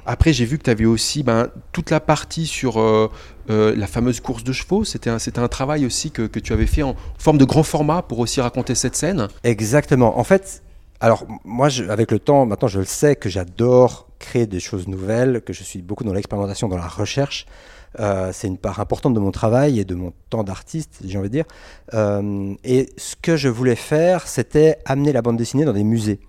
Après 0.05 0.33
j'ai 0.33 0.43
vu 0.45 0.57
que 0.57 0.63
tu 0.63 0.69
avais 0.69 0.85
aussi 0.85 1.23
ben, 1.23 1.47
toute 1.71 1.91
la 1.91 1.99
partie 2.01 2.45
sur 2.45 2.79
euh, 2.79 3.09
euh, 3.49 3.73
la 3.77 3.87
fameuse 3.87 4.19
course 4.19 4.43
de 4.43 4.51
chevaux, 4.51 4.83
c'était 4.83 5.09
un, 5.09 5.19
c'était 5.19 5.39
un 5.39 5.47
travail 5.47 5.85
aussi 5.85 6.11
que, 6.11 6.23
que 6.23 6.39
tu 6.39 6.51
avais 6.53 6.65
fait 6.65 6.83
en 6.83 6.95
forme 7.17 7.37
de 7.37 7.45
grand 7.45 7.63
format 7.63 8.01
pour 8.01 8.19
aussi 8.19 8.41
raconter 8.41 8.75
cette 8.75 8.95
scène. 8.97 9.27
Exactement. 9.43 10.19
En 10.19 10.23
fait, 10.25 10.61
alors 11.01 11.25
moi, 11.43 11.67
avec 11.89 12.11
le 12.11 12.19
temps, 12.19 12.45
maintenant, 12.45 12.67
je 12.67 12.79
le 12.79 12.85
sais 12.85 13.15
que 13.15 13.27
j'adore 13.27 14.07
créer 14.19 14.45
des 14.45 14.59
choses 14.59 14.87
nouvelles, 14.87 15.41
que 15.41 15.51
je 15.51 15.63
suis 15.63 15.81
beaucoup 15.81 16.03
dans 16.03 16.13
l'expérimentation, 16.13 16.67
dans 16.67 16.77
la 16.77 16.87
recherche. 16.87 17.47
Euh, 17.99 18.29
c'est 18.31 18.47
une 18.47 18.59
part 18.59 18.79
importante 18.79 19.15
de 19.15 19.19
mon 19.19 19.31
travail 19.31 19.79
et 19.79 19.83
de 19.83 19.95
mon 19.95 20.13
temps 20.29 20.43
d'artiste, 20.43 20.99
j'ai 21.03 21.17
envie 21.17 21.27
de 21.29 21.33
dire. 21.33 21.45
Euh, 21.95 22.53
et 22.63 22.91
ce 22.97 23.15
que 23.19 23.35
je 23.35 23.49
voulais 23.49 23.75
faire, 23.75 24.27
c'était 24.27 24.77
amener 24.85 25.11
la 25.11 25.23
bande 25.23 25.37
dessinée 25.37 25.65
dans 25.65 25.73
des 25.73 25.83
musées. 25.83 26.19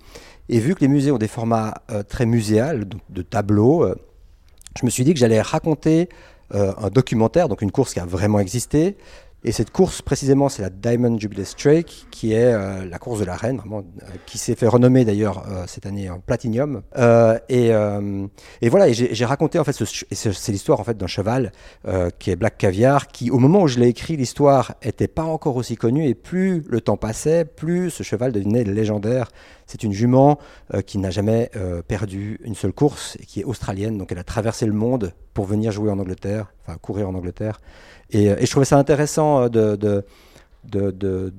Et 0.49 0.59
vu 0.59 0.75
que 0.75 0.81
les 0.81 0.89
musées 0.89 1.13
ont 1.13 1.19
des 1.19 1.29
formats 1.29 1.75
euh, 1.91 2.03
très 2.03 2.25
muséals, 2.25 2.87
de 3.11 3.23
tableaux, 3.23 3.87
je 4.79 4.87
me 4.87 4.91
suis 4.91 5.05
dit 5.05 5.13
que 5.13 5.21
j'allais 5.21 5.43
raconter 5.43 6.09
un 6.55 6.91
documentaire, 6.91 7.49
donc 7.49 7.63
une 7.63 7.71
course 7.71 7.95
qui 7.95 8.01
a 8.01 8.05
vraiment 8.05 8.39
existé. 8.39 8.99
Et 9.44 9.50
cette 9.50 9.73
course, 9.73 10.03
précisément, 10.03 10.49
c'est 10.49 10.62
la 10.62 10.71
Diamond 10.71 11.19
Jubilee 11.19 11.44
Strike, 11.44 12.06
qui 12.12 12.33
est 12.33 12.53
euh, 12.53 12.85
la 12.85 12.99
course 12.99 13.19
de 13.19 13.25
la 13.25 13.35
reine, 13.35 13.56
vraiment, 13.56 13.79
euh, 13.81 14.06
qui 14.25 14.39
s'est 14.39 14.55
fait 14.55 14.69
renommer 14.69 15.05
d'ailleurs 15.05 15.44
euh, 15.49 15.65
cette 15.67 15.85
année 15.85 16.09
en 16.09 16.21
Platinum. 16.21 16.83
Et, 17.49 17.73
voilà, 18.69 18.93
j'ai 18.93 19.25
raconté 19.25 19.59
en 19.59 19.65
fait, 19.65 19.73
c'est 19.73 20.53
l'histoire 20.53 20.79
en 20.79 20.84
fait 20.84 20.96
d'un 20.96 21.06
cheval 21.06 21.53
qui 22.19 22.31
est 22.31 22.37
Black 22.37 22.56
Caviar, 22.56 23.08
qui 23.08 23.31
au 23.31 23.39
moment 23.39 23.63
où 23.63 23.69
je 23.69 23.79
l'ai 23.81 23.89
écrit, 23.89 24.17
l'histoire 24.17 24.75
était 24.82 25.08
pas 25.08 25.25
encore 25.25 25.56
aussi 25.56 25.77
connue, 25.77 26.06
et 26.06 26.15
plus 26.15 26.65
le 26.69 26.81
temps 26.81 26.96
passait, 26.96 27.44
plus 27.44 27.91
ce 27.91 28.03
cheval 28.03 28.32
devenait 28.32 28.65
légendaire. 28.65 29.31
C'est 29.67 29.82
une 29.82 29.93
jument 29.93 30.39
qui 30.87 30.99
n'a 30.99 31.11
jamais 31.11 31.51
perdu 31.89 32.41
une 32.44 32.55
seule 32.55 32.72
course 32.72 33.17
et 33.20 33.27
qui 33.27 33.41
est 33.41 33.44
australienne, 33.44 33.99
donc 33.99 34.13
elle 34.13 34.19
a 34.19 34.25
traversé 34.25 34.67
le 34.67 34.72
monde 34.72 35.13
pour 35.34 35.46
venir 35.46 35.72
jouer 35.72 35.91
en 35.91 35.99
Angleterre, 35.99 36.53
enfin 36.67 36.77
courir 36.79 37.09
en 37.09 37.15
Angleterre. 37.15 37.61
Et, 38.11 38.31
euh, 38.31 38.37
et 38.39 38.47
je 38.47 38.51
trouvais 38.51 38.67
ça 38.67 38.79
intéressant 38.79 39.43
euh, 39.43 39.49
de, 39.49 39.77
de, 39.77 40.05
de- 40.65 40.91
de- 40.93 41.33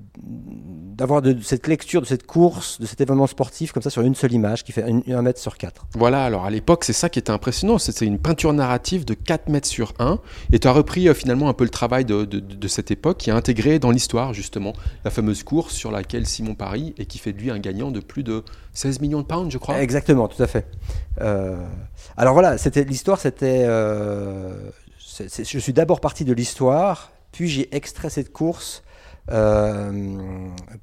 d'avoir 0.96 1.22
de, 1.22 1.36
cette 1.42 1.68
lecture 1.68 2.02
de 2.02 2.06
cette 2.06 2.28
course, 2.28 2.80
de 2.80 2.86
cet 2.86 3.00
événement 3.02 3.26
sportif 3.26 3.72
comme 3.72 3.82
ça 3.82 3.90
sur 3.90 4.02
une 4.04 4.16
seule 4.16 4.34
image 4.34 4.64
qui 4.64 4.72
fait 4.74 4.84
un, 4.84 5.02
un 5.12 5.22
mètre 5.22 5.40
sur 5.40 5.58
quatre. 5.58 5.86
Voilà, 5.96 6.24
alors 6.24 6.46
à 6.46 6.50
l'époque, 6.50 6.84
c'est 6.84 6.94
ça 6.94 7.10
qui 7.10 7.20
était 7.20 7.32
impressionnant. 7.32 7.78
C'était 7.78 8.06
une 8.06 8.20
peinture 8.20 8.54
narrative 8.54 9.06
de 9.06 9.14
4 9.14 9.50
mètres 9.50 9.68
sur 9.68 9.94
1. 10.00 10.20
Et 10.52 10.60
tu 10.60 10.68
as 10.68 10.72
repris 10.72 11.08
euh, 11.08 11.14
finalement 11.14 11.48
un 11.50 11.54
peu 11.54 11.64
le 11.64 11.70
travail 11.72 12.06
de, 12.06 12.28
cette 12.68 12.92
époque 12.92 13.18
qui 13.18 13.32
a 13.32 13.36
intégré 13.36 13.80
dans 13.80 13.92
l'histoire, 13.92 14.34
justement, 14.34 14.74
la 15.06 15.10
fameuse 15.10 15.44
course 15.44 15.74
sur 15.74 15.90
laquelle 15.92 16.26
Simon 16.28 16.54
parie 16.56 16.94
et 16.98 17.06
qui 17.06 17.18
fait 17.18 17.34
de 17.34 17.40
lui 17.40 17.50
un 17.50 17.60
gagnant 17.60 17.92
de 17.92 18.00
plus 18.02 18.24
de 18.24 18.44
16 18.74 19.00
millions 19.00 19.22
de 19.22 19.26
pounds, 19.26 19.52
je 19.52 19.58
crois. 19.58 19.82
Exactement, 19.82 20.28
tout 20.28 20.42
à 20.44 20.48
fait. 20.48 20.68
Euh, 21.22 21.58
alors 22.18 22.34
voilà, 22.34 22.58
c'était 22.58 22.84
l'histoire, 22.84 23.20
c'était. 23.20 23.64
euh, 23.68 24.70
je 25.20 25.60
suis 25.60 25.74
d'abord 25.74 26.00
parti 26.00 26.26
de 26.26 26.34
l'histoire, 26.34 27.12
puis 27.32 27.48
j'ai 27.48 27.76
extrait 27.76 28.10
cette 28.10 28.32
course 28.32 28.84
euh, 29.32 30.18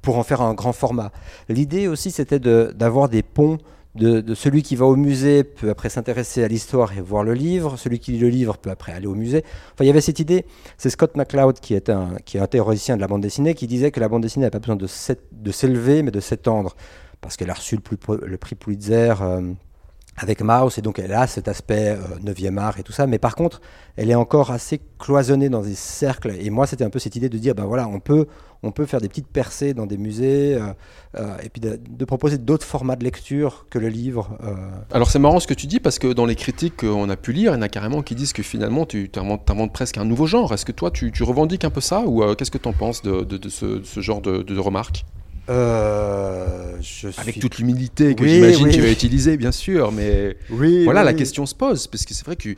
pour 0.01 0.17
en 0.17 0.23
faire 0.23 0.41
un 0.41 0.53
grand 0.53 0.73
format. 0.73 1.11
L'idée 1.49 1.87
aussi, 1.87 2.11
c'était 2.11 2.39
d'avoir 2.39 3.09
des 3.09 3.23
ponts. 3.23 3.57
De, 3.93 4.33
celui 4.35 4.63
qui 4.63 4.77
va 4.77 4.85
au 4.85 4.95
musée 4.95 5.43
peut 5.43 5.69
après 5.69 5.89
s'intéresser 5.89 6.45
à 6.45 6.47
l'histoire 6.47 6.97
et 6.97 7.01
voir 7.01 7.25
le 7.25 7.33
livre, 7.33 7.75
celui 7.75 7.99
qui 7.99 8.13
lit 8.13 8.19
le 8.19 8.29
livre 8.29 8.57
peut 8.57 8.69
après 8.69 8.93
aller 8.93 9.05
au 9.05 9.15
musée. 9.15 9.43
Enfin, 9.73 9.83
il 9.83 9.87
y 9.87 9.89
avait 9.89 9.99
cette 9.99 10.19
idée, 10.19 10.45
c'est 10.77 10.89
Scott 10.89 11.17
McCloud 11.17 11.59
qui 11.59 11.73
est, 11.73 11.89
un, 11.89 12.15
qui 12.23 12.37
est 12.37 12.39
un 12.39 12.47
théoricien 12.47 12.95
de 12.95 13.01
la 13.01 13.07
bande 13.07 13.19
dessinée 13.19 13.53
qui 13.53 13.67
disait 13.67 13.91
que 13.91 13.99
la 13.99 14.07
bande 14.07 14.21
dessinée 14.21 14.45
n'a 14.45 14.49
pas 14.49 14.59
besoin 14.59 14.77
de 14.77 15.51
s'élever 15.51 16.03
mais 16.03 16.11
de 16.11 16.21
s'étendre 16.21 16.77
parce 17.19 17.35
qu'elle 17.35 17.49
a 17.49 17.53
reçu 17.53 17.75
le 17.75 18.37
prix 18.37 18.55
Pulitzer 18.55 19.15
euh, 19.21 19.41
avec 20.17 20.41
Maus, 20.41 20.77
et 20.77 20.81
donc 20.81 20.99
elle 20.99 21.13
a 21.13 21.25
cet 21.25 21.47
aspect 21.47 21.97
9e 22.23 22.57
art 22.57 22.79
et 22.79 22.83
tout 22.83 22.91
ça, 22.91 23.07
mais 23.07 23.17
par 23.17 23.35
contre, 23.35 23.61
elle 23.95 24.09
est 24.09 24.15
encore 24.15 24.51
assez 24.51 24.81
cloisonnée 24.99 25.49
dans 25.49 25.61
des 25.61 25.75
cercles, 25.75 26.33
et 26.39 26.49
moi 26.49 26.67
c'était 26.67 26.83
un 26.83 26.89
peu 26.89 26.99
cette 26.99 27.15
idée 27.15 27.29
de 27.29 27.37
dire, 27.37 27.55
ben 27.55 27.65
voilà, 27.65 27.87
on 27.87 27.99
peut, 27.99 28.27
on 28.63 28.71
peut 28.71 28.85
faire 28.85 29.01
des 29.01 29.07
petites 29.07 29.27
percées 29.27 29.73
dans 29.73 29.85
des 29.85 29.97
musées, 29.97 30.55
euh, 30.55 30.73
euh, 31.17 31.35
et 31.43 31.49
puis 31.49 31.61
de, 31.61 32.05
proposer 32.05 32.37
d'autres 32.37 32.65
formats 32.65 32.95
de 32.95 33.03
lecture 33.03 33.65
que 33.69 33.79
le 33.79 33.87
livre. 33.87 34.37
euh. 34.43 34.55
Alors 34.91 35.09
c'est 35.09 35.19
marrant 35.19 35.39
ce 35.39 35.47
que 35.47 35.53
tu 35.53 35.67
dis 35.67 35.79
parce 35.79 35.99
que 35.99 36.11
dans 36.11 36.25
les 36.25 36.35
critiques 36.35 36.77
qu'on 36.77 37.09
a 37.09 37.15
pu 37.15 37.31
lire, 37.31 37.51
il 37.51 37.55
y 37.55 37.57
en 37.57 37.61
a 37.61 37.69
carrément 37.69 38.01
qui 38.01 38.15
disent 38.15 38.33
que 38.33 38.43
finalement 38.43 38.85
tu 38.85 39.09
inventes, 39.15 39.73
presque 39.73 39.97
un 39.97 40.05
nouveau 40.05 40.25
genre. 40.25 40.53
Est-ce 40.53 40.65
que 40.65 40.71
toi 40.71 40.91
tu, 40.91 41.11
revendiques 41.21 41.63
un 41.63 41.69
peu 41.69 41.81
ça 41.81 42.01
ou 42.01 42.23
euh, 42.23 42.35
qu'est-ce 42.35 42.51
que 42.51 42.57
tu 42.57 42.67
en 42.67 42.73
penses 42.73 43.01
de, 43.01 43.25
ce, 43.49 43.81
ce 43.83 43.99
genre 44.01 44.21
de, 44.21 44.41
de 44.41 44.59
remarques? 44.59 45.05
Euh, 45.49 46.77
je 46.81 47.07
Avec 47.19 47.33
suis- 47.33 47.39
toute 47.41 47.57
l'humilité 47.57 48.15
que 48.15 48.23
Oui, 48.23 48.29
j'imagine 48.29 48.65
oui. 48.67 48.71
tu 48.73 48.81
vas 48.81 48.89
utiliser 48.91 49.37
bien 49.37 49.51
sûr, 49.51 49.91
mais 49.91 50.37
Oui, 50.49 50.83
voilà 50.85 51.03
la 51.03 51.13
question 51.13 51.45
se 51.45 51.55
pose 51.55 51.87
parce 51.87 52.05
que 52.05 52.13
c'est 52.13 52.25
vrai 52.25 52.35
que 52.35 52.49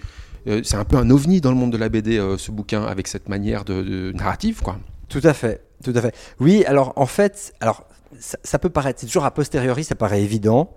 euh, 0.47 0.61
c'est 0.63 0.75
un 0.75 0.83
peu 0.83 0.97
un 0.97 1.09
ovni 1.09 1.39
dans 1.41 1.49
le 1.49 1.55
monde 1.57 1.71
de 1.71 1.77
la 1.77 1.89
BD 1.89 2.17
euh, 2.17 2.37
ce 2.37 2.51
bouquin 2.51 2.83
avec 2.83 3.07
cette 3.07 3.29
manière 3.29 3.63
de, 3.63 3.81
de 3.81 4.11
narrative 4.11 4.61
quoi. 4.61 4.77
Tout 5.09 5.21
à 5.23 5.33
fait, 5.33 5.61
tout 5.83 5.93
à 5.95 6.01
fait. 6.01 6.13
Oui, 6.39 6.63
alors 6.65 6.93
en 6.97 7.05
fait, 7.05 7.53
alors 7.61 7.87
ça, 8.19 8.37
ça 8.43 8.59
peut 8.59 8.69
paraître, 8.69 8.99
c'est 8.99 9.05
toujours 9.07 9.25
a 9.25 9.31
posteriori, 9.31 9.83
ça 9.83 9.95
paraît 9.95 10.21
évident, 10.21 10.71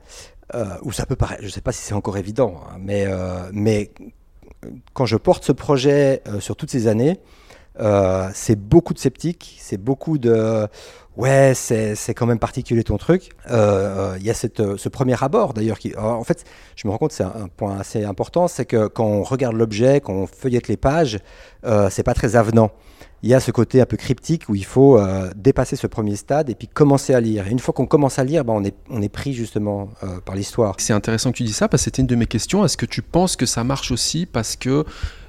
ou 0.82 0.92
ça 0.92 1.06
peut 1.06 1.16
paraître, 1.16 1.40
je 1.42 1.46
ne 1.46 1.50
sais 1.52 1.60
pas 1.60 1.72
si 1.72 1.82
c'est 1.82 1.94
encore 1.94 2.16
évident, 2.18 2.60
hein, 2.70 2.76
mais, 2.80 3.04
mais 3.52 3.90
quand 4.94 5.06
je 5.06 5.16
porte 5.16 5.44
ce 5.44 5.52
projet 5.52 6.22
sur 6.40 6.54
toutes 6.56 6.70
ces 6.70 6.86
années, 6.86 7.18
c'est 8.34 8.56
beaucoup 8.58 8.94
de 8.94 8.98
sceptiques, 8.98 9.56
c'est 9.60 9.76
beaucoup 9.78 10.18
de 10.18 10.66
ouais, 11.16 11.52
c'est 11.54 12.14
quand 12.14 12.26
même 12.26 12.38
particulier 12.38 12.84
ton 12.84 12.96
truc. 12.96 13.30
Euh, 13.50 14.14
euh, 14.14 14.16
Il 14.18 14.26
y 14.26 14.30
a 14.30 14.34
cette, 14.34 14.60
euh, 14.60 14.76
ce 14.76 14.88
premier 14.88 15.16
abord 15.22 15.54
d'ailleurs 15.54 15.78
qui, 15.78 15.96
en 15.96 16.24
fait, 16.24 16.44
je 16.76 16.86
me 16.86 16.92
rends 16.92 16.98
compte, 16.98 17.12
c'est 17.12 17.24
un, 17.24 17.48
point 17.56 17.78
assez 17.78 18.04
important, 18.04 18.48
c'est 18.48 18.64
que 18.64 18.86
quand 18.86 19.06
on 19.06 19.22
regarde 19.22 19.56
l'objet, 19.56 20.00
quand 20.00 20.12
on 20.12 20.26
feuillette 20.26 20.68
les 20.68 20.76
pages, 20.76 21.18
euh, 21.64 21.88
c'est 21.90 22.02
pas 22.02 22.14
très 22.14 22.36
avenant. 22.36 22.70
Il 23.22 23.30
y 23.30 23.34
a 23.34 23.40
ce 23.40 23.50
côté 23.50 23.80
un 23.80 23.86
peu 23.86 23.96
cryptique 23.96 24.48
où 24.48 24.54
il 24.54 24.64
faut 24.64 24.98
euh, 24.98 25.30
dépasser 25.34 25.74
ce 25.74 25.86
premier 25.86 26.16
stade 26.16 26.50
et 26.50 26.54
puis 26.54 26.68
commencer 26.68 27.14
à 27.14 27.20
lire. 27.20 27.46
Et 27.46 27.50
une 27.50 27.58
fois 27.58 27.72
qu'on 27.72 27.86
commence 27.86 28.18
à 28.18 28.24
lire, 28.24 28.44
ben, 28.44 28.52
on, 28.52 28.62
est, 28.62 28.76
on 28.90 29.00
est 29.02 29.08
pris 29.08 29.32
justement 29.32 29.88
euh, 30.02 30.20
par 30.20 30.34
l'histoire. 30.34 30.74
C'est 30.78 30.92
intéressant 30.92 31.32
que 31.32 31.38
tu 31.38 31.42
dis 31.42 31.52
ça 31.52 31.66
parce 31.66 31.82
que 31.82 31.84
c'était 31.86 32.02
une 32.02 32.08
de 32.08 32.14
mes 32.14 32.26
questions. 32.26 32.64
Est-ce 32.64 32.76
que 32.76 32.86
tu 32.86 33.02
penses 33.02 33.36
que 33.36 33.46
ça 33.46 33.64
marche 33.64 33.90
aussi 33.90 34.26
parce 34.26 34.54
que 34.54 34.84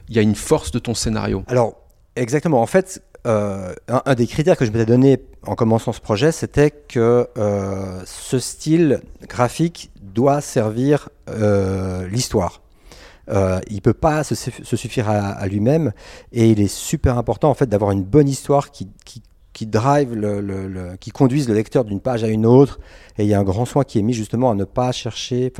il 0.10 0.16
y 0.16 0.20
a 0.20 0.22
une 0.22 0.36
force 0.36 0.72
de 0.72 0.80
ton 0.80 0.94
scénario? 0.94 1.44
Alors, 1.48 1.76
exactement. 2.16 2.62
En 2.62 2.68
fait, 2.68 3.02
euh, 3.28 3.74
un, 3.88 4.16
des 4.16 4.26
critères 4.26 4.58
que 4.58 4.66
je 4.66 4.72
m'étais 4.72 4.86
donné 4.86 5.20
en 5.46 5.56
commençant 5.56 5.92
ce 5.92 6.00
projet, 6.02 6.32
c'était 6.32 6.72
que 6.72 7.28
euh, 7.38 8.02
ce 8.06 8.40
style 8.40 9.02
graphique 9.28 9.92
doit 10.02 10.42
servir 10.42 11.10
euh, 11.30 12.08
l'histoire. 12.08 12.62
Il 13.70 13.82
peut 13.82 13.94
pas 13.94 14.24
se, 14.24 14.36
suff- 14.36 14.64
se 14.64 14.78
suffire 14.78 15.10
à, 15.10 15.46
lui-même 15.48 15.92
et 16.32 16.50
il 16.50 16.62
est 16.62 16.74
super 16.74 17.18
important 17.18 17.50
en 17.50 17.54
fait 17.54 17.68
d'avoir 17.68 17.92
une 17.92 18.04
bonne 18.04 18.30
histoire 18.30 18.72
qui, 18.72 18.88
qui, 19.54 19.66
drive 19.66 20.14
le, 20.14 20.96
qui 20.98 21.12
conduise 21.12 21.50
le 21.50 21.56
lecteur 21.56 21.84
d'une 21.84 22.00
page 22.00 22.24
à 22.24 22.28
une 22.28 22.46
autre 22.46 22.80
et 23.18 23.24
il 23.24 23.28
y 23.28 23.34
a 23.34 23.40
un 23.40 23.44
grand 23.44 23.66
soin 23.66 23.84
qui 23.84 24.00
est 24.00 24.02
mis 24.02 24.14
justement 24.14 24.50
à 24.50 24.56
ne 24.56 24.64
pas 24.64 24.94
chercher 24.94 25.52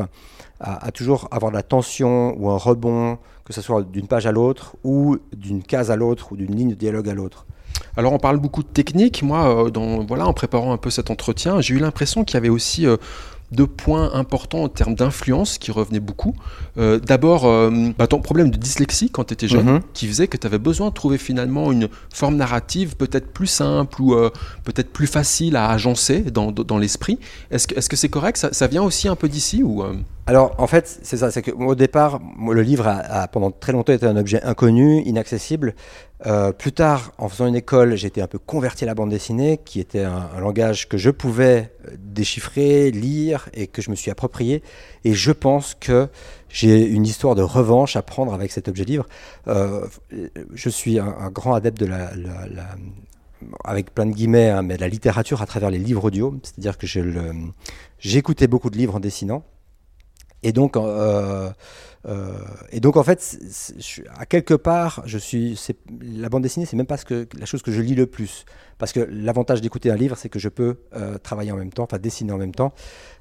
à 0.62 0.92
toujours 0.92 1.28
avoir 1.32 1.52
de 1.52 1.58
la 1.58 1.64
tension 1.64 2.36
ou 2.40 2.50
un 2.50 2.58
rebond 2.58 3.18
que 3.44 3.52
ce 3.52 3.62
soit 3.62 3.84
d'une 3.84 4.08
page 4.08 4.26
à 4.28 4.32
l'autre 4.32 4.78
ou 4.86 5.18
d'une 5.36 5.62
case 5.62 5.92
à 5.92 5.98
l'autre 5.98 6.32
ou 6.32 6.38
d'une 6.38 6.56
ligne 6.56 6.70
de 6.70 6.76
dialogue 6.76 7.10
à 7.10 7.14
l'autre 7.14 7.46
Alors 7.96 8.14
on 8.14 8.20
parle 8.20 8.38
beaucoup 8.38 8.64
de 8.64 8.68
technique. 8.68 9.24
Moi, 9.24 9.66
euh, 9.66 9.70
dans, 9.70 10.04
voilà, 10.06 10.28
en 10.28 10.34
préparant 10.34 10.74
un 10.74 10.78
peu 10.78 10.90
cet 10.90 11.10
entretien, 11.10 11.62
j'ai 11.62 11.74
eu 11.76 11.80
l'impression 11.80 12.24
qu'il 12.24 12.36
y 12.36 12.38
avait 12.38 12.50
aussi 12.50 12.86
euh, 12.86 12.98
deux 13.52 13.66
points 13.66 14.12
importants 14.14 14.64
en 14.64 14.68
termes 14.68 14.94
d'influence 14.96 15.58
qui 15.58 15.72
revenaient 15.72 16.02
beaucoup. 16.02 16.36
Euh, 16.78 17.00
D'abord, 17.00 17.46
euh, 17.46 17.72
bah, 17.98 18.06
ton 18.06 18.20
problème 18.20 18.50
de 18.52 18.58
dyslexie 18.58 19.10
quand 19.10 19.24
tu 19.24 19.34
étais 19.34 19.48
jeune, 19.48 19.66
Mhm. 19.66 19.80
qui 19.94 20.06
faisait 20.08 20.28
que 20.28 20.36
tu 20.36 20.46
avais 20.46 20.58
besoin 20.60 20.90
de 20.90 20.94
trouver 20.94 21.18
finalement 21.18 21.72
une 21.72 21.88
forme 22.14 22.36
narrative 22.36 22.98
peut-être 22.98 23.32
plus 23.32 23.48
simple 23.48 24.02
ou 24.02 24.14
euh, 24.16 24.30
peut-être 24.66 24.92
plus 24.92 25.08
facile 25.08 25.56
à 25.56 25.70
agencer 25.70 26.20
dans, 26.22 26.52
dans 26.52 26.78
l'esprit. 26.78 27.20
Est-ce 27.50 27.68
que 27.90 27.96
c'est 27.96 28.10
correct? 28.10 28.36
Ça, 28.38 28.50
ça 28.52 28.68
vient 28.68 28.84
aussi 28.84 29.08
un 29.08 29.16
peu 29.16 29.30
d'ici 29.30 29.64
ou 29.64 29.82
Alors, 30.26 30.54
en 30.58 30.68
fait, 30.68 31.00
c'est 31.04 31.16
ça. 31.16 31.32
C'est 31.32 31.42
que 31.42 31.52
moi, 31.52 31.72
au 31.72 31.76
départ, 31.76 32.20
le 32.52 32.62
livre 32.62 32.86
a, 32.86 32.98
a 33.22 33.28
pendant 33.30 33.50
très 33.50 33.72
longtemps 33.72 33.94
été 33.94 34.06
un 34.06 34.18
objet 34.18 34.44
inconnu, 34.44 35.02
inaccessible. 35.06 35.74
Euh, 36.26 36.52
plus 36.52 36.72
tard, 36.72 37.12
en 37.20 37.30
faisant 37.30 37.46
une 37.46 37.56
école, 37.56 37.96
j'ai 37.96 38.08
été 38.08 38.22
un 38.22 38.28
peu 38.28 38.40
converti 38.40 38.84
à 38.84 38.88
la 38.88 38.96
bande 38.96 39.12
dessinée, 39.12 39.60
qui 39.64 39.80
était 39.80 40.04
un, 40.04 40.40
langage 40.40 40.90
que 40.90 40.98
je 40.98 41.12
pouvais 41.12 41.72
euh, 41.86 41.92
déchiffrer, 42.00 42.90
lire 42.90 43.50
et 43.54 43.68
que 43.68 43.84
je 43.84 43.92
me 43.92 43.96
suis 43.96 44.10
approprié. 44.10 44.64
Et 45.04 45.14
je 45.14 45.32
pense 45.32 45.76
que 45.76 46.10
j'ai 46.50 46.88
une 46.88 47.06
histoire 47.06 47.36
de 47.36 47.44
revanche 47.44 47.96
à 47.96 48.02
prendre 48.02 48.34
avec 48.34 48.52
cet 48.52 48.68
objet 48.68 48.84
livre. 48.84 49.06
Euh, 49.48 49.86
je 50.54 50.70
suis 50.70 50.98
un, 50.98 51.30
grand 51.30 51.54
adepte 51.54 51.80
de 51.80 51.86
la, 51.86 52.10
avec 53.64 53.94
plein 53.94 54.08
de 54.08 54.14
guillemets, 54.14 54.50
hein, 54.50 54.64
mais 54.64 54.78
la 54.78 54.88
littérature 54.88 55.44
à 55.44 55.46
travers 55.46 55.70
les 55.70 55.78
livres 55.78 56.06
audio. 56.06 56.36
C'est-à-dire 56.42 56.80
que 56.80 56.88
j'écoutais 58.00 58.48
beaucoup 58.48 58.72
de 58.72 58.78
livres 58.78 58.96
en 58.96 59.00
dessinant. 59.00 59.44
Et 60.42 60.52
donc, 60.52 60.78
et 62.72 62.80
donc 62.80 62.96
en 62.96 63.04
fait, 63.04 63.38
à 64.16 64.26
quelque 64.26 64.54
part, 64.54 65.02
je 65.06 65.18
suis, 65.18 65.60
la 66.02 66.30
bande 66.30 66.44
dessinée, 66.44 66.66
c'est 66.66 66.78
même 66.78 66.86
pas 66.86 66.98
ce 66.98 67.06
que, 67.06 67.28
la 67.38 67.46
chose 67.46 67.62
que 67.62 67.72
je 67.72 67.82
lis 67.82 67.96
le 67.96 68.06
plus. 68.08 68.46
Parce 68.78 68.94
que 68.94 69.00
l'avantage 69.00 69.60
d'écouter 69.62 69.90
un 69.90 69.96
livre, 69.96 70.16
c'est 70.18 70.30
que 70.30 70.38
je 70.40 70.50
peux 70.50 70.78
euh, 70.96 71.18
travailler 71.18 71.52
en 71.52 71.58
même 71.58 71.74
temps, 71.74 71.84
enfin 71.84 71.98
dessiner 71.98 72.32
en 72.32 72.38
même 72.38 72.54
temps. 72.54 72.74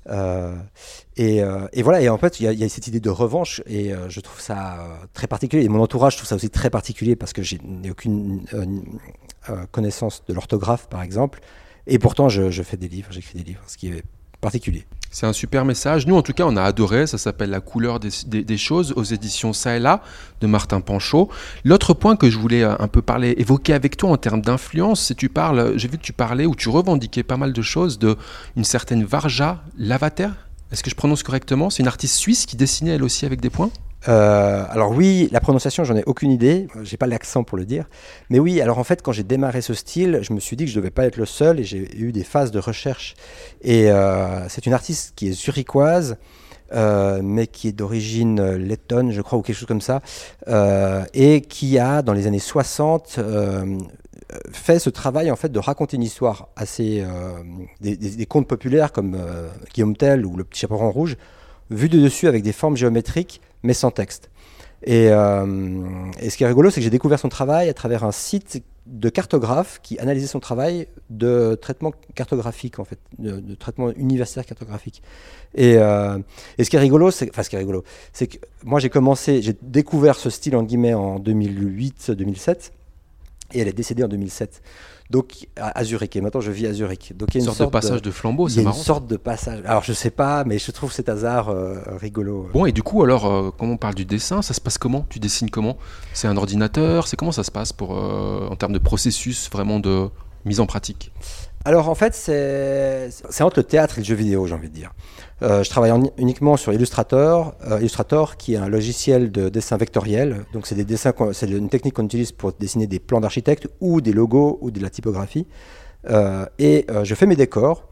Euh, 0.08 0.54
et, 1.16 1.42
euh, 1.42 1.66
voilà, 1.82 2.02
et 2.02 2.08
en 2.10 2.18
fait, 2.18 2.40
il 2.40 2.52
y, 2.52 2.64
a- 2.64 2.68
cette 2.68 2.86
idée 2.88 3.00
de 3.00 3.08
revanche, 3.10 3.62
et 3.66 3.92
euh, 3.94 4.08
je 4.10 4.20
trouve 4.20 4.40
ça 4.40 4.80
euh, 4.80 4.88
très 5.14 5.26
particulier. 5.26 5.64
Et 5.64 5.68
mon 5.68 5.80
entourage 5.80 6.16
trouve 6.16 6.28
ça 6.28 6.34
aussi 6.36 6.50
très 6.50 6.68
particulier 6.68 7.16
parce 7.16 7.32
que 7.32 7.42
je 7.42 7.56
n'ai 7.64 7.90
aucune 7.90 8.44
euh, 8.52 8.66
euh, 9.48 9.64
connaissance 9.72 10.22
de 10.28 10.34
l'orthographe, 10.34 10.88
par 10.88 11.02
exemple. 11.02 11.40
Et 11.86 11.98
pourtant, 11.98 12.28
je 12.28 12.62
fais 12.62 12.76
des 12.76 12.88
livres, 12.88 13.08
j'écris 13.10 13.38
des 13.38 13.44
livres, 13.44 13.62
ce 13.66 13.78
qui 13.78 13.88
est 13.88 14.02
particulier. 14.42 14.84
C'est 15.18 15.24
un 15.24 15.32
super 15.32 15.64
message. 15.64 16.06
Nous, 16.06 16.14
en 16.14 16.20
tout 16.20 16.34
cas, 16.34 16.44
on 16.46 16.58
a 16.58 16.62
adoré. 16.62 17.06
Ça 17.06 17.16
s'appelle 17.16 17.48
La 17.48 17.60
couleur 17.60 18.00
des, 18.00 18.58
choses 18.58 18.92
aux 18.96 19.02
éditions 19.02 19.54
Ça 19.54 19.74
et 19.74 19.80
là 19.80 20.02
de 20.42 20.46
Martin 20.46 20.82
Panchaud. 20.82 21.30
L'autre 21.64 21.94
point 21.94 22.16
que 22.16 22.28
je 22.28 22.38
voulais 22.38 22.62
euh, 22.62 22.74
un 22.78 22.86
peu 22.86 23.00
parler, 23.00 23.34
évoquer 23.38 23.72
avec 23.72 23.96
toi 23.96 24.10
en 24.10 24.18
termes 24.18 24.42
d'influence, 24.42 25.00
c'est 25.00 25.14
tu 25.14 25.30
parles. 25.30 25.72
J'ai 25.78 25.88
vu 25.88 25.96
que 25.96 26.02
tu 26.02 26.12
parlais 26.12 26.44
ou 26.44 26.54
tu 26.54 26.68
revendiquais 26.68 27.22
pas 27.22 27.38
mal 27.38 27.54
de 27.54 27.62
choses 27.62 27.98
de 27.98 28.18
une 28.56 28.64
certaine 28.64 29.04
Varja 29.04 29.62
Lavater. 29.78 30.28
Est-ce 30.70 30.82
que 30.82 30.90
je 30.90 30.96
prononce 30.96 31.22
correctement? 31.22 31.70
C'est 31.70 31.82
une 31.82 31.88
artiste 31.88 32.16
suisse 32.16 32.44
qui 32.44 32.56
dessinait 32.56 32.96
elle 32.96 33.02
aussi 33.02 33.24
avec 33.24 33.40
des 33.40 33.48
points? 33.48 33.70
Euh, 34.08 34.64
alors 34.68 34.90
oui, 34.90 35.28
la 35.32 35.40
prononciation, 35.40 35.84
j'en 35.84 35.96
ai 35.96 36.04
aucune 36.04 36.30
idée. 36.30 36.68
J'ai 36.82 36.96
pas 36.96 37.06
l'accent 37.06 37.44
pour 37.44 37.58
le 37.58 37.64
dire. 37.64 37.88
Mais 38.30 38.38
oui, 38.38 38.60
alors 38.60 38.78
en 38.78 38.84
fait, 38.84 39.02
quand 39.02 39.12
j'ai 39.12 39.24
démarré 39.24 39.60
ce 39.60 39.74
style, 39.74 40.20
je 40.22 40.32
me 40.32 40.40
suis 40.40 40.56
dit 40.56 40.64
que 40.64 40.70
je 40.70 40.76
devais 40.76 40.90
pas 40.90 41.04
être 41.06 41.16
le 41.16 41.26
seul 41.26 41.60
et 41.60 41.64
j'ai 41.64 41.96
eu 41.96 42.12
des 42.12 42.24
phases 42.24 42.50
de 42.50 42.58
recherche. 42.58 43.14
Et 43.62 43.90
euh, 43.90 44.48
c'est 44.48 44.66
une 44.66 44.74
artiste 44.74 45.12
qui 45.16 45.28
est 45.28 45.32
zurichoise, 45.32 46.16
euh, 46.72 47.20
mais 47.22 47.46
qui 47.46 47.68
est 47.68 47.72
d'origine 47.72 48.54
lettonne, 48.54 49.12
je 49.12 49.22
crois, 49.22 49.38
ou 49.38 49.42
quelque 49.42 49.56
chose 49.56 49.68
comme 49.68 49.80
ça, 49.80 50.02
et 51.14 51.40
qui 51.42 51.78
a, 51.78 52.02
dans 52.02 52.12
les 52.12 52.26
années 52.26 52.38
60, 52.38 53.20
euh, 54.32 54.40
fait 54.50 54.80
ce 54.80 54.90
travail 54.90 55.30
en 55.30 55.36
fait 55.36 55.50
de 55.50 55.58
raconter 55.60 55.96
une 55.96 56.02
histoire 56.02 56.48
assez 56.56 57.00
euh, 57.00 57.30
des, 57.80 58.26
contes 58.26 58.48
populaires 58.48 58.90
comme 58.90 59.16
Guillaume 59.72 59.96
Tell 59.96 60.26
ou 60.26 60.36
Le 60.36 60.42
Petit 60.42 60.60
Chaperon 60.60 60.90
Rouge, 60.90 61.16
vu 61.70 61.88
de 61.88 62.00
dessus 62.00 62.28
avec 62.28 62.42
des 62.42 62.52
formes 62.52 62.76
géométriques 62.76 63.40
mais 63.62 63.74
sans 63.74 63.90
texte. 63.90 64.30
Et, 64.82 65.08
euh, 65.10 65.74
et 66.20 66.30
ce 66.30 66.36
qui 66.36 66.44
est 66.44 66.46
rigolo, 66.46 66.70
c'est 66.70 66.80
que 66.80 66.84
j'ai 66.84 66.90
découvert 66.90 67.18
son 67.18 67.28
travail 67.28 67.68
à 67.68 67.74
travers 67.74 68.04
un 68.04 68.12
site 68.12 68.62
de 68.86 69.08
cartographe 69.08 69.80
qui 69.82 69.98
analysait 69.98 70.28
son 70.28 70.38
travail 70.38 70.86
de 71.10 71.58
traitement 71.60 71.92
cartographique, 72.14 72.78
en 72.78 72.84
fait, 72.84 73.00
de, 73.18 73.54
traitement 73.54 73.90
universitaire 73.92 74.46
cartographique. 74.46 75.02
Et, 75.54 75.76
euh, 75.78 76.18
et 76.58 76.64
ce 76.64 76.70
qui 76.70 76.76
est 76.76 76.80
rigolo, 76.80 77.10
c'est, 77.10 77.28
enfin, 77.30 77.42
ce 77.42 77.50
qui 77.50 77.56
est 77.56 77.58
rigolo, 77.58 77.82
c'est 78.12 78.28
que 78.28 78.38
moi 78.64 78.78
j'ai 78.78 78.90
commencé, 78.90 79.42
j'ai 79.42 79.56
découvert 79.60 80.16
ce 80.16 80.30
style 80.30 80.54
en 80.54 80.62
guillemets 80.62 80.94
en 80.94 81.18
2008-2007, 81.18 82.70
et 83.54 83.60
elle 83.60 83.68
est 83.68 83.72
décédée 83.72 84.04
en 84.04 84.08
2007. 84.08 84.62
Donc 85.10 85.46
à, 85.56 85.84
Zurich, 85.84 86.16
et 86.16 86.20
maintenant 86.20 86.40
je 86.40 86.50
vis 86.50 86.66
à 86.66 86.72
Zurich. 86.72 87.16
Donc 87.16 87.34
il 87.34 87.38
y 87.38 87.40
a 87.40 87.44
Une 87.44 87.50
une 87.50 87.54
sorte, 87.54 87.68
de 87.68 87.72
passage 87.72 88.02
de 88.02 88.10
flambeau, 88.10 88.48
il 88.48 88.52
y 88.52 88.54
c'est 88.54 88.60
a 88.60 88.62
une 88.64 88.72
sorte 88.72 89.06
de 89.06 89.16
passage. 89.16 89.62
Alors 89.64 89.84
je 89.84 89.92
sais 89.92 90.10
pas, 90.10 90.44
mais 90.44 90.58
je 90.58 90.70
trouve 90.72 90.92
cet 90.92 91.08
hasard 91.08 91.48
euh, 91.48 91.76
rigolo. 92.00 92.48
Bon, 92.52 92.66
et 92.66 92.72
du 92.72 92.82
coup, 92.82 93.02
alors, 93.02 93.26
euh, 93.26 93.50
comme 93.56 93.70
on 93.70 93.76
parle 93.76 93.94
du 93.94 94.04
dessin, 94.04 94.42
ça 94.42 94.54
se 94.54 94.60
passe 94.60 94.78
comment? 94.78 95.06
Tu 95.08 95.18
dessines 95.18 95.50
comment? 95.50 95.76
C'est 96.12 96.28
un 96.28 96.36
ordinateur? 96.36 97.06
C'est 97.06 97.16
comment 97.16 97.32
ça 97.32 97.44
se 97.44 97.50
passe 97.50 97.72
pour, 97.72 97.96
euh, 97.96 98.48
en 98.50 98.56
termes 98.56 98.72
de 98.72 98.78
processus 98.78 99.48
vraiment 99.50 99.78
de 99.78 100.08
mise 100.44 100.60
en 100.60 100.66
pratique? 100.66 101.12
Alors 101.66 101.88
en 101.88 101.96
fait, 101.96 102.14
c'est 102.14 103.42
entre 103.42 103.58
le 103.58 103.64
théâtre 103.64 103.98
et 103.98 104.00
le 104.00 104.06
jeu 104.06 104.14
vidéo, 104.14 104.46
j'ai 104.46 104.54
envie 104.54 104.68
de 104.68 104.74
dire. 104.74 104.92
Euh, 105.42 105.64
je 105.64 105.68
travaille 105.68 105.90
en- 105.90 106.12
uniquement 106.16 106.56
sur 106.56 106.72
Illustrator, 106.72 107.56
euh, 107.68 107.80
Illustrator 107.80 108.36
qui 108.36 108.54
est 108.54 108.56
un 108.56 108.68
logiciel 108.68 109.32
de 109.32 109.48
dessin 109.48 109.76
vectoriel. 109.76 110.44
Donc 110.52 110.68
c'est 110.68 110.76
des 110.76 110.84
dessins, 110.84 111.12
c'est 111.32 111.50
une 111.50 111.68
technique 111.68 111.94
qu'on 111.94 112.04
utilise 112.04 112.30
pour 112.30 112.52
dessiner 112.52 112.86
des 112.86 113.00
plans 113.00 113.18
d'architecte 113.20 113.66
ou 113.80 114.00
des 114.00 114.12
logos 114.12 114.58
ou 114.60 114.70
de 114.70 114.80
la 114.80 114.90
typographie. 114.90 115.48
Euh, 116.08 116.46
et 116.60 116.86
je 117.02 117.14
fais 117.16 117.26
mes 117.26 117.34
décors. 117.34 117.88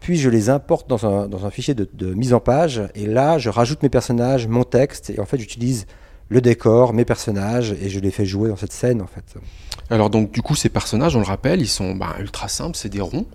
Puis 0.00 0.16
je 0.18 0.28
les 0.28 0.50
importe 0.50 0.90
dans 0.90 1.06
un, 1.06 1.28
dans 1.28 1.46
un 1.46 1.50
fichier 1.50 1.74
de, 1.74 1.88
de 1.92 2.12
mise 2.12 2.34
en 2.34 2.40
page. 2.40 2.82
Et 2.96 3.06
là, 3.06 3.38
je 3.38 3.50
rajoute 3.50 3.84
mes 3.84 3.88
personnages, 3.88 4.48
mon 4.48 4.64
texte. 4.64 5.10
Et 5.10 5.20
en 5.20 5.26
fait, 5.26 5.38
j'utilise 5.38 5.86
le 6.28 6.40
décor, 6.40 6.92
mes 6.92 7.04
personnages, 7.04 7.70
et 7.80 7.88
je 7.88 8.00
les 8.00 8.10
fais 8.10 8.26
jouer 8.26 8.48
dans 8.48 8.56
cette 8.56 8.72
scène, 8.72 9.00
en 9.00 9.06
fait. 9.06 9.24
Alors 9.90 10.10
donc 10.10 10.32
du 10.32 10.42
coup 10.42 10.54
ces 10.54 10.68
personnages, 10.68 11.16
on 11.16 11.20
le 11.20 11.24
rappelle, 11.26 11.60
ils 11.60 11.68
sont 11.68 11.94
bah, 11.94 12.14
ultra 12.20 12.48
simples, 12.48 12.76
c'est 12.76 12.88
des 12.88 13.00
ronds, 13.00 13.26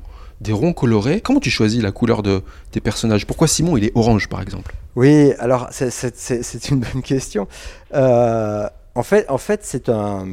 des 0.42 0.52
ronds 0.54 0.74
colorés. 0.74 1.20
Comment 1.22 1.40
tu 1.40 1.50
choisis 1.50 1.82
la 1.82 1.92
couleur 1.92 2.22
de 2.24 2.44
tes 2.72 2.80
personnages? 2.80 3.26
Pourquoi 3.26 3.48
Simon 3.48 3.78
il 3.78 3.86
est 3.86 3.92
orange 3.96 4.30
par 4.30 4.42
exemple? 4.42 4.76
Oui, 4.96 5.34
alors 5.40 5.68
c'est- 5.72 6.70
une 6.70 6.80
bonne 6.82 7.02
question. 7.02 7.48
Euh, 7.96 8.68
en 8.96 9.04
fait, 9.04 9.26
en 9.30 9.40
fait 9.40 9.62
c'est 9.64 9.90
un. 9.90 10.28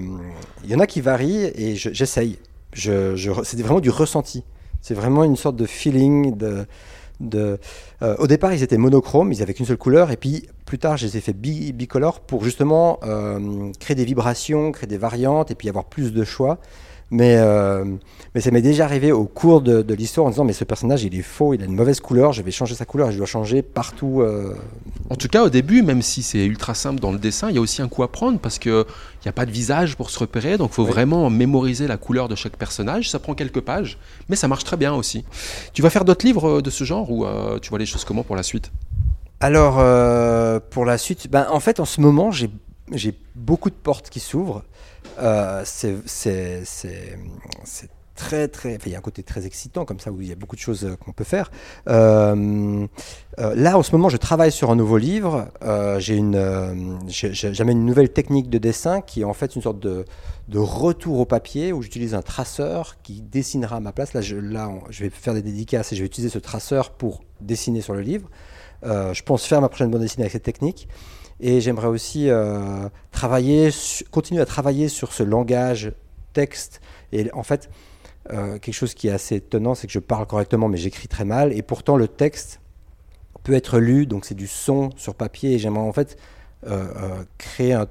Il 0.64 0.70
y 0.70 0.74
en 0.74 0.80
a 0.80 0.86
qui 0.86 1.00
varient 1.00 1.50
et 1.54 1.76
je- 1.76 1.90
j'essaye. 1.92 2.38
C'est 2.74 3.60
vraiment 3.62 3.80
du 3.80 3.90
ressenti. 3.90 4.44
C'est 4.82 4.94
vraiment 4.94 5.24
une 5.24 5.36
sorte 5.36 5.56
de 5.56 5.66
feeling. 5.66 6.36
De, 6.36 6.66
euh, 7.22 7.56
au 8.18 8.26
départ, 8.26 8.52
ils 8.52 8.62
étaient 8.62 8.78
monochromes, 8.78 9.32
ils 9.32 9.42
avaient 9.42 9.54
qu'une 9.54 9.66
seule 9.66 9.76
couleur, 9.76 10.10
et 10.10 10.16
puis 10.16 10.48
plus 10.64 10.78
tard, 10.78 10.96
je 10.96 11.06
les 11.06 11.16
ai 11.16 11.20
fait 11.20 11.32
bi- 11.32 11.72
bicolores 11.72 12.20
pour 12.20 12.44
justement 12.44 12.98
euh, 13.02 13.70
créer 13.78 13.94
des 13.94 14.04
vibrations, 14.04 14.72
créer 14.72 14.86
des 14.86 14.98
variantes, 14.98 15.50
et 15.50 15.54
puis 15.54 15.68
avoir 15.68 15.84
plus 15.84 16.12
de 16.12 16.24
choix. 16.24 16.58
Mais, 17.12 17.34
euh, 17.38 17.84
mais 18.36 18.40
ça 18.40 18.52
m'est 18.52 18.62
déjà 18.62 18.84
arrivé 18.84 19.10
au 19.10 19.24
cours 19.24 19.62
de, 19.62 19.82
de 19.82 19.94
l'histoire 19.94 20.28
en 20.28 20.30
disant 20.30 20.44
mais 20.44 20.52
ce 20.52 20.62
personnage 20.62 21.02
il 21.02 21.12
est 21.18 21.22
faux, 21.22 21.54
il 21.54 21.62
a 21.62 21.64
une 21.64 21.74
mauvaise 21.74 21.98
couleur, 21.98 22.32
je 22.32 22.40
vais 22.42 22.52
changer 22.52 22.76
sa 22.76 22.84
couleur, 22.84 23.10
je 23.10 23.16
dois 23.18 23.26
changer 23.26 23.62
partout. 23.62 24.20
euh, 24.20 24.54
En 25.10 25.16
tout 25.16 25.26
cas 25.26 25.42
au 25.42 25.48
début, 25.50 25.82
même 25.82 26.02
si 26.02 26.22
c'est 26.22 26.44
ultra 26.46 26.72
simple 26.74 27.00
dans 27.00 27.10
le 27.10 27.18
dessin, 27.18 27.48
il 27.48 27.56
y 27.56 27.58
a 27.58 27.60
aussi 27.60 27.82
un 27.82 27.88
coup 27.88 28.04
à 28.04 28.12
prendre 28.12 28.38
parce 28.38 28.60
que 28.60 28.86
il 28.88 29.26
n'y 29.26 29.28
a 29.28 29.32
pas 29.32 29.44
de 29.44 29.50
visage 29.50 29.96
pour 29.96 30.08
se 30.10 30.20
repérer, 30.20 30.56
donc 30.56 30.70
il 30.70 30.74
faut 30.74 30.84
Oui. 30.84 30.90
vraiment 30.92 31.28
mémoriser 31.30 31.88
la 31.88 31.96
couleur 31.96 32.28
de 32.28 32.36
chaque 32.36 32.56
personnage. 32.56 33.10
Ça 33.10 33.18
prend 33.18 33.34
quelques 33.34 33.60
pages, 33.60 33.98
mais 34.28 34.36
ça 34.36 34.46
marche 34.46 34.62
très 34.64 34.76
bien 34.76 34.94
aussi. 34.94 35.24
Tu 35.72 35.82
vas 35.82 35.90
faire 35.90 36.04
d'autres 36.04 36.24
livres 36.24 36.48
euh, 36.58 36.62
de 36.62 36.70
ce 36.70 36.84
genre 36.84 37.10
ou 37.10 37.26
euh, 37.26 37.58
tu 37.58 37.70
vois 37.70 37.80
les 37.80 37.86
choses 37.86 38.04
comment 38.04 38.22
pour 38.22 38.36
la 38.36 38.44
suite? 38.44 38.70
Alors, 39.40 39.76
pour 40.70 40.84
la 40.84 40.96
suite, 40.98 41.28
ben, 41.30 41.46
en 41.50 41.60
fait, 41.60 41.80
en 41.80 41.86
ce 41.86 42.00
moment, 42.00 42.30
j'ai 42.30 42.50
beaucoup 43.34 43.70
de 43.70 43.74
portes 43.74 44.10
qui 44.10 44.20
s'ouvrent. 44.20 44.62
Euh, 45.20 45.62
c'est 45.64 46.02
très, 48.14 48.48
très. 48.48 48.76
enfin, 48.76 48.84
il 48.86 48.92
y 48.92 48.94
a 48.94 48.98
un 48.98 49.02
côté 49.02 49.22
très 49.22 49.46
excitant, 49.46 49.84
comme 49.84 49.98
ça, 49.98 50.12
où 50.12 50.20
il 50.20 50.28
y 50.28 50.32
a 50.32 50.34
beaucoup 50.34 50.56
de 50.56 50.60
choses 50.60 50.84
euh, 50.84 50.96
qu'on 50.96 51.12
peut 51.12 51.24
faire. 51.24 51.50
Euh, 51.88 52.86
là, 53.38 53.78
en 53.78 53.82
ce 53.82 53.92
moment, 53.92 54.08
je 54.08 54.18
travaille 54.18 54.52
sur 54.52 54.70
un 54.70 54.76
nouveau 54.76 54.98
livre. 54.98 55.48
J'ai 55.98 56.16
une, 56.16 57.00
J'amène 57.08 57.78
une 57.78 57.86
nouvelle 57.86 58.12
technique 58.12 58.50
de 58.50 58.58
dessin 58.58 59.00
qui 59.00 59.22
est 59.22 59.24
en 59.24 59.34
fait 59.34 59.56
une 59.56 59.62
sorte 59.62 59.80
de, 59.80 60.04
retour 60.52 61.20
au 61.20 61.24
papier 61.24 61.72
où 61.72 61.80
j'utilise 61.80 62.14
un 62.14 62.22
traceur 62.22 63.00
qui 63.02 63.22
dessinera 63.22 63.76
à 63.76 63.80
ma 63.80 63.92
place. 63.92 64.12
Là, 64.14 64.20
je, 64.20 64.36
vais 64.36 65.10
faire 65.10 65.34
des 65.34 65.42
dédicaces 65.42 65.92
et 65.92 65.96
je 65.96 66.00
vais 66.02 66.06
utiliser 66.06 66.30
ce 66.30 66.38
traceur 66.38 66.90
pour 66.90 67.22
dessiner 67.40 67.80
sur 67.80 67.94
le 67.94 68.00
livre. 68.00 68.28
Je 68.82 69.22
pense 69.22 69.46
faire 69.46 69.60
ma 69.60 69.68
prochaine 69.68 69.90
bande 69.90 70.02
dessinée 70.02 70.24
avec 70.24 70.32
cette 70.32 70.42
technique. 70.42 70.88
Et 71.40 71.60
j'aimerais 71.60 71.88
aussi 71.88 72.28
euh, 72.28 72.88
travailler, 73.10 73.70
continuer 74.10 74.42
à 74.42 74.46
travailler 74.46 74.88
sur 74.88 75.12
ce 75.12 75.22
langage 75.22 75.92
texte. 76.32 76.80
Et 77.12 77.32
en 77.32 77.42
fait, 77.42 77.70
euh, 78.30 78.58
quelque 78.58 78.74
chose 78.74 78.94
qui 78.94 79.08
est 79.08 79.12
assez 79.12 79.36
étonnant, 79.36 79.74
c'est 79.74 79.86
que 79.86 79.92
je 79.92 79.98
parle 79.98 80.26
correctement, 80.26 80.68
mais 80.68 80.76
j'écris 80.76 81.08
très 81.08 81.24
mal. 81.24 81.52
Et 81.52 81.62
pourtant, 81.62 81.96
le 81.96 82.08
texte 82.08 82.60
peut 83.42 83.54
être 83.54 83.78
lu, 83.78 84.06
donc 84.06 84.26
c'est 84.26 84.34
du 84.34 84.46
son 84.46 84.90
sur 84.96 85.14
papier. 85.14 85.54
Et 85.54 85.58
j'aimerais 85.58 85.86
en 85.86 85.92
fait 85.92 86.18
euh, 86.66 87.24
créer 87.38 87.72
un 87.72 87.86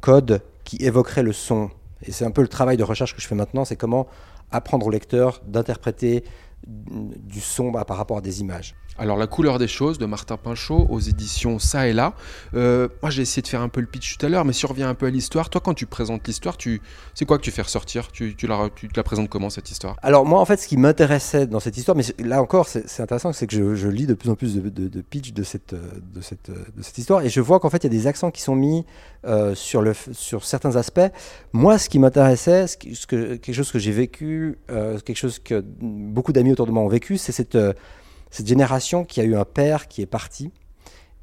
code 0.00 0.42
qui 0.64 0.76
évoquerait 0.84 1.22
le 1.22 1.32
son. 1.32 1.70
Et 2.02 2.12
c'est 2.12 2.24
un 2.24 2.30
peu 2.30 2.42
le 2.42 2.48
travail 2.48 2.76
de 2.76 2.84
recherche 2.84 3.14
que 3.14 3.20
je 3.20 3.28
fais 3.28 3.34
maintenant, 3.34 3.64
c'est 3.64 3.76
comment 3.76 4.06
apprendre 4.50 4.86
au 4.86 4.90
lecteur 4.90 5.40
d'interpréter 5.46 6.24
du 6.66 7.40
son 7.40 7.70
bah, 7.70 7.84
par 7.84 7.96
rapport 7.96 8.18
à 8.18 8.20
des 8.20 8.40
images. 8.40 8.74
Alors 8.98 9.16
la 9.16 9.26
couleur 9.26 9.58
des 9.58 9.68
choses 9.68 9.96
de 9.96 10.04
Martin 10.04 10.36
Pinchot 10.36 10.86
aux 10.90 11.00
éditions 11.00 11.58
Ça 11.58 11.88
et 11.88 11.94
là. 11.94 12.12
Euh, 12.54 12.88
moi 13.00 13.10
j'ai 13.10 13.22
essayé 13.22 13.40
de 13.40 13.48
faire 13.48 13.62
un 13.62 13.70
peu 13.70 13.80
le 13.80 13.86
pitch 13.86 14.18
tout 14.18 14.26
à 14.26 14.28
l'heure, 14.28 14.44
mais 14.44 14.52
si 14.52 14.66
on 14.66 14.68
revient 14.68 14.82
un 14.82 14.94
peu 14.94 15.06
à 15.06 15.10
l'histoire, 15.10 15.48
toi 15.48 15.62
quand 15.64 15.72
tu 15.72 15.86
présentes 15.86 16.26
l'histoire, 16.26 16.58
tu 16.58 16.82
c'est 17.14 17.24
quoi 17.24 17.38
que 17.38 17.42
tu 17.42 17.50
fais 17.50 17.62
ressortir? 17.62 18.12
Tu, 18.12 18.34
tu 18.36 18.46
la, 18.46 18.68
présentes 19.02 19.30
comment 19.30 19.48
cette 19.48 19.70
histoire? 19.70 19.96
Alors 20.02 20.26
moi 20.26 20.38
en 20.38 20.44
fait 20.44 20.58
ce 20.58 20.68
qui 20.68 20.76
m'intéressait 20.76 21.46
dans 21.46 21.60
cette 21.60 21.78
histoire, 21.78 21.96
mais 21.96 22.04
là 22.18 22.42
encore 22.42 22.68
c'est 22.68 23.00
intéressant, 23.00 23.32
c'est 23.32 23.46
que 23.46 23.74
je, 23.74 23.88
lis 23.88 24.06
de 24.06 24.14
plus 24.14 24.28
en 24.28 24.34
plus 24.34 24.56
de, 24.56 24.68
de- 24.68 25.00
pitch 25.00 25.32
de 25.32 25.42
cette, 25.44 25.74
de, 25.74 26.20
cette, 26.20 26.50
de 26.50 26.82
cette 26.82 26.98
histoire 26.98 27.22
et 27.22 27.30
je 27.30 27.40
vois 27.40 27.58
qu'en 27.58 27.70
fait 27.70 27.78
il 27.78 27.84
y 27.84 27.96
a 27.96 27.98
des 27.98 28.06
accents 28.06 28.30
qui 28.30 28.42
sont 28.42 28.54
mis 28.54 28.84
euh, 29.24 29.54
sur, 29.54 29.80
le, 29.80 29.94
sur 30.12 30.44
certains 30.44 30.76
aspects. 30.76 31.00
Moi 31.52 31.78
ce 31.78 31.88
qui 31.88 31.98
m'intéressait, 31.98 32.66
ce, 32.66 32.76
que, 32.76 33.36
quelque 33.36 33.54
chose 33.54 33.72
que 33.72 33.78
j'ai 33.78 33.92
vécu, 33.92 34.58
euh, 34.70 34.98
quelque 34.98 35.16
chose 35.16 35.38
que 35.38 35.64
beaucoup 35.80 36.32
d'amis 36.32 36.52
autour 36.52 36.66
de 36.66 36.72
moi 36.72 36.82
ont 36.82 36.88
vécu, 36.88 37.16
c'est 37.16 37.32
cette, 37.32 37.56
cette 38.30 38.46
génération 38.46 39.04
qui 39.04 39.20
a 39.20 39.24
eu 39.24 39.36
un 39.36 39.44
père 39.44 39.88
qui 39.88 40.02
est 40.02 40.06
parti 40.06 40.50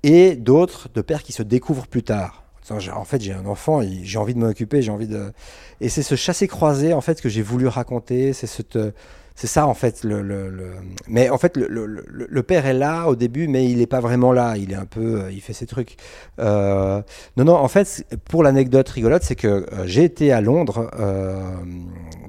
et 0.03 0.35
d'autres 0.35 0.89
de 0.93 1.01
pères 1.01 1.23
qui 1.23 1.31
se 1.31 1.43
découvrent 1.43 1.87
plus 1.87 2.03
tard. 2.03 2.43
En 2.69 3.05
fait, 3.05 3.21
j'ai 3.21 3.31
un 3.31 3.45
enfant, 3.45 3.81
j'ai 4.03 4.17
envie 4.17 4.33
de 4.33 4.39
m'en 4.39 4.47
occuper, 4.47 4.81
j'ai 4.81 4.91
envie 4.91 5.07
de. 5.07 5.31
Et 5.79 5.87
c'est 5.87 6.03
ce 6.03 6.15
chassé-croisé 6.15 6.93
en 6.93 6.99
fait 6.99 7.21
que 7.21 7.29
j'ai 7.29 7.41
voulu 7.41 7.67
raconter. 7.67 8.33
C'est 8.33 8.47
cette, 8.47 8.77
c'est 9.39 9.47
ça 9.47 9.67
en 9.67 9.73
fait. 9.75 10.03
Le, 10.03 10.21
le- 10.21 10.49
le- 10.49 10.71
Mais 11.07 11.29
en 11.29 11.37
fait, 11.37 11.55
le, 11.55 11.67
le- 11.67 11.85
le- 11.85 12.27
le 12.29 12.43
père 12.43 12.65
est 12.65 12.73
là 12.73 13.07
au 13.07 13.15
début, 13.15 13.47
mais 13.47 13.69
il 13.69 13.77
n'est 13.77 13.85
pas 13.87 13.99
vraiment 14.01 14.33
là. 14.33 14.57
Il 14.57 14.71
est 14.71 14.75
un 14.75 14.85
peu, 14.85 15.21
euh, 15.21 15.31
il 15.31 15.39
fait 15.41 15.53
ses 15.53 15.67
trucs. 15.67 15.95
Euh, 16.39 17.01
Non, 17.37 17.45
non. 17.45 17.55
En 17.55 17.67
fait, 17.67 18.03
pour 18.29 18.41
l'anecdote 18.43 18.89
rigolote, 18.89 19.21
c'est 19.23 19.35
que 19.35 19.47
euh, 19.47 19.63
j'ai 19.85 20.03
été 20.03 20.31
à 20.31 20.41
Londres 20.41 20.89
euh, 20.99 21.39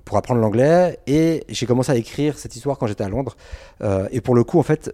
pour 0.05 0.17
apprendre 0.19 0.41
l'anglais 0.41 0.99
et 1.07 1.45
j'ai 1.49 1.67
commencé 1.67 1.91
à 1.93 1.97
écrire 1.97 2.39
cette 2.39 2.55
histoire 2.57 2.77
quand 2.79 2.87
j'étais 2.87 3.05
à 3.05 3.09
Londres. 3.09 3.37
Euh, 3.83 4.07
et 4.11 4.21
pour 4.21 4.35
le 4.35 4.45
coup, 4.45 4.59
en 4.59 4.63
fait, 4.63 4.93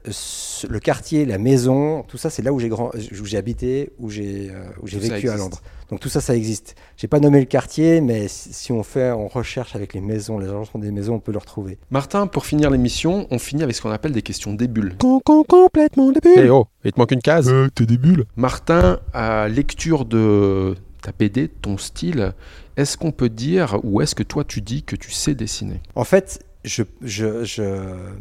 le 0.68 0.78
quartier, 0.80 1.24
la 1.26 1.38
maison, 1.38 2.02
tout 2.06 2.16
ça, 2.18 2.30
c'est 2.30 2.42
là 2.42 2.52
où 2.52 2.60
j'ai 2.60 2.68
grand, 2.68 2.90
où 2.94 3.24
j'ai 3.24 3.36
habité, 3.38 3.90
où 3.98 4.08
j'ai, 4.10 4.50
euh, 4.50 4.62
où 4.82 4.86
j'ai 4.86 4.98
vécu 5.14 5.28
à. 5.28 5.36
Londres. 5.36 5.60
Donc 5.90 6.00
tout 6.00 6.08
ça, 6.08 6.20
ça 6.20 6.34
existe. 6.34 6.74
J'ai 6.96 7.08
pas 7.08 7.20
nommé 7.20 7.38
le 7.40 7.44
quartier, 7.46 8.00
mais 8.00 8.26
si, 8.28 8.72
on 8.72 8.82
fait, 8.82 9.10
on 9.12 9.28
recherche 9.28 9.76
avec 9.76 9.92
les 9.94 10.00
maisons, 10.00 10.38
les 10.38 10.46
agencements 10.48 10.80
des 10.80 10.90
maisons, 10.90 11.14
on 11.16 11.20
peut 11.20 11.32
le 11.32 11.38
retrouver. 11.38 11.78
Martin, 11.90 12.26
pour 12.26 12.46
finir 12.46 12.70
l'émission, 12.70 13.26
on 13.30 13.38
finit 13.38 13.62
avec 13.62 13.76
ce 13.76 13.82
qu'on 13.82 13.90
appelle 13.90 14.12
des 14.12 14.22
questions 14.22 14.54
débules. 14.54 14.96
Con, 14.98 15.20
con, 15.24 15.44
complètement 15.44 16.10
débile. 16.10 16.32
Eh 16.44 16.50
oh, 16.50 16.66
il 16.84 16.92
te 16.92 16.98
manque 16.98 17.10
une 17.12 17.20
case. 17.22 17.48
Euh, 17.50 17.68
t'es 17.74 17.86
des 17.86 17.98
bulles. 17.98 18.24
Martin, 18.36 18.98
à 19.12 19.48
lecture 19.48 20.04
de 20.06 20.74
ta 21.02 21.12
BD, 21.12 21.48
ton 21.48 21.76
style, 21.76 22.32
est-ce 22.76 22.96
qu'on 22.96 23.12
peut 23.12 23.28
dire 23.28 23.78
ou 23.84 24.00
est-ce 24.00 24.14
que 24.14 24.22
toi 24.22 24.42
tu 24.42 24.62
dis 24.62 24.82
que 24.84 24.96
tu 24.96 25.10
sais 25.10 25.34
dessiner? 25.34 25.80
En 25.94 26.04
fait, 26.04 26.42
je, 26.64 26.82
je, 27.02 27.44
je- 27.44 28.14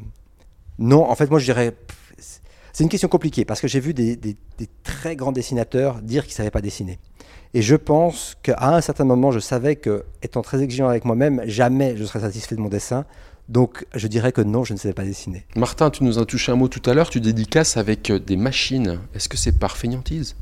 non, 0.79 1.09
en 1.09 1.15
fait, 1.15 1.29
moi, 1.29 1.39
je 1.39 1.45
dirais, 1.45 1.73
c'est 2.73 2.83
une 2.83 2.89
question 2.89 3.07
compliquée 3.07 3.45
parce 3.45 3.61
que 3.61 3.67
j'ai 3.67 3.79
vu 3.79 3.93
des, 3.93 4.15
des- 4.15 4.35
des 4.57 4.67
très 4.83 5.15
grands 5.15 5.31
dessinateurs 5.31 6.01
dire 6.01 6.23
qu'ils 6.25 6.33
savaient 6.33 6.51
pas 6.51 6.61
dessiner. 6.61 6.99
Et 7.53 7.61
je 7.61 7.75
pense 7.75 8.35
qu'à 8.41 8.57
un 8.75 8.81
certain 8.81 9.03
moment, 9.03 9.31
je 9.31 9.39
savais 9.39 9.75
que, 9.75 10.05
étant 10.23 10.41
très 10.41 10.61
exigeant 10.63 10.87
avec 10.89 11.05
moi-même, 11.05 11.41
jamais 11.45 11.95
je 11.97 12.03
serais 12.03 12.21
satisfait 12.21 12.55
de 12.55 12.61
mon 12.61 12.69
dessin. 12.69 13.05
Donc, 13.49 13.85
je 13.93 14.07
dirais 14.07 14.31
que 14.31 14.41
non, 14.41 14.63
je 14.63 14.73
ne 14.73 14.77
savais 14.79 14.93
pas 14.93 15.03
dessiner. 15.03 15.45
Martin, 15.55 15.89
tu 15.89 16.03
nous 16.03 16.17
as 16.17 16.25
touché 16.25 16.51
un 16.51 16.55
mot 16.55 16.67
tout 16.69 16.87
à 16.89 16.93
l'heure, 16.93 17.09
tu 17.09 17.19
dédicaces 17.19 17.77
avec 17.77 18.09
euh, 18.09 18.17
des 18.19 18.37
machines. 18.37 18.99
Est-ce 19.13 19.27
que 19.29 19.37
c'est 19.37 19.51
par 19.59 19.75
feignantise? 19.77 20.35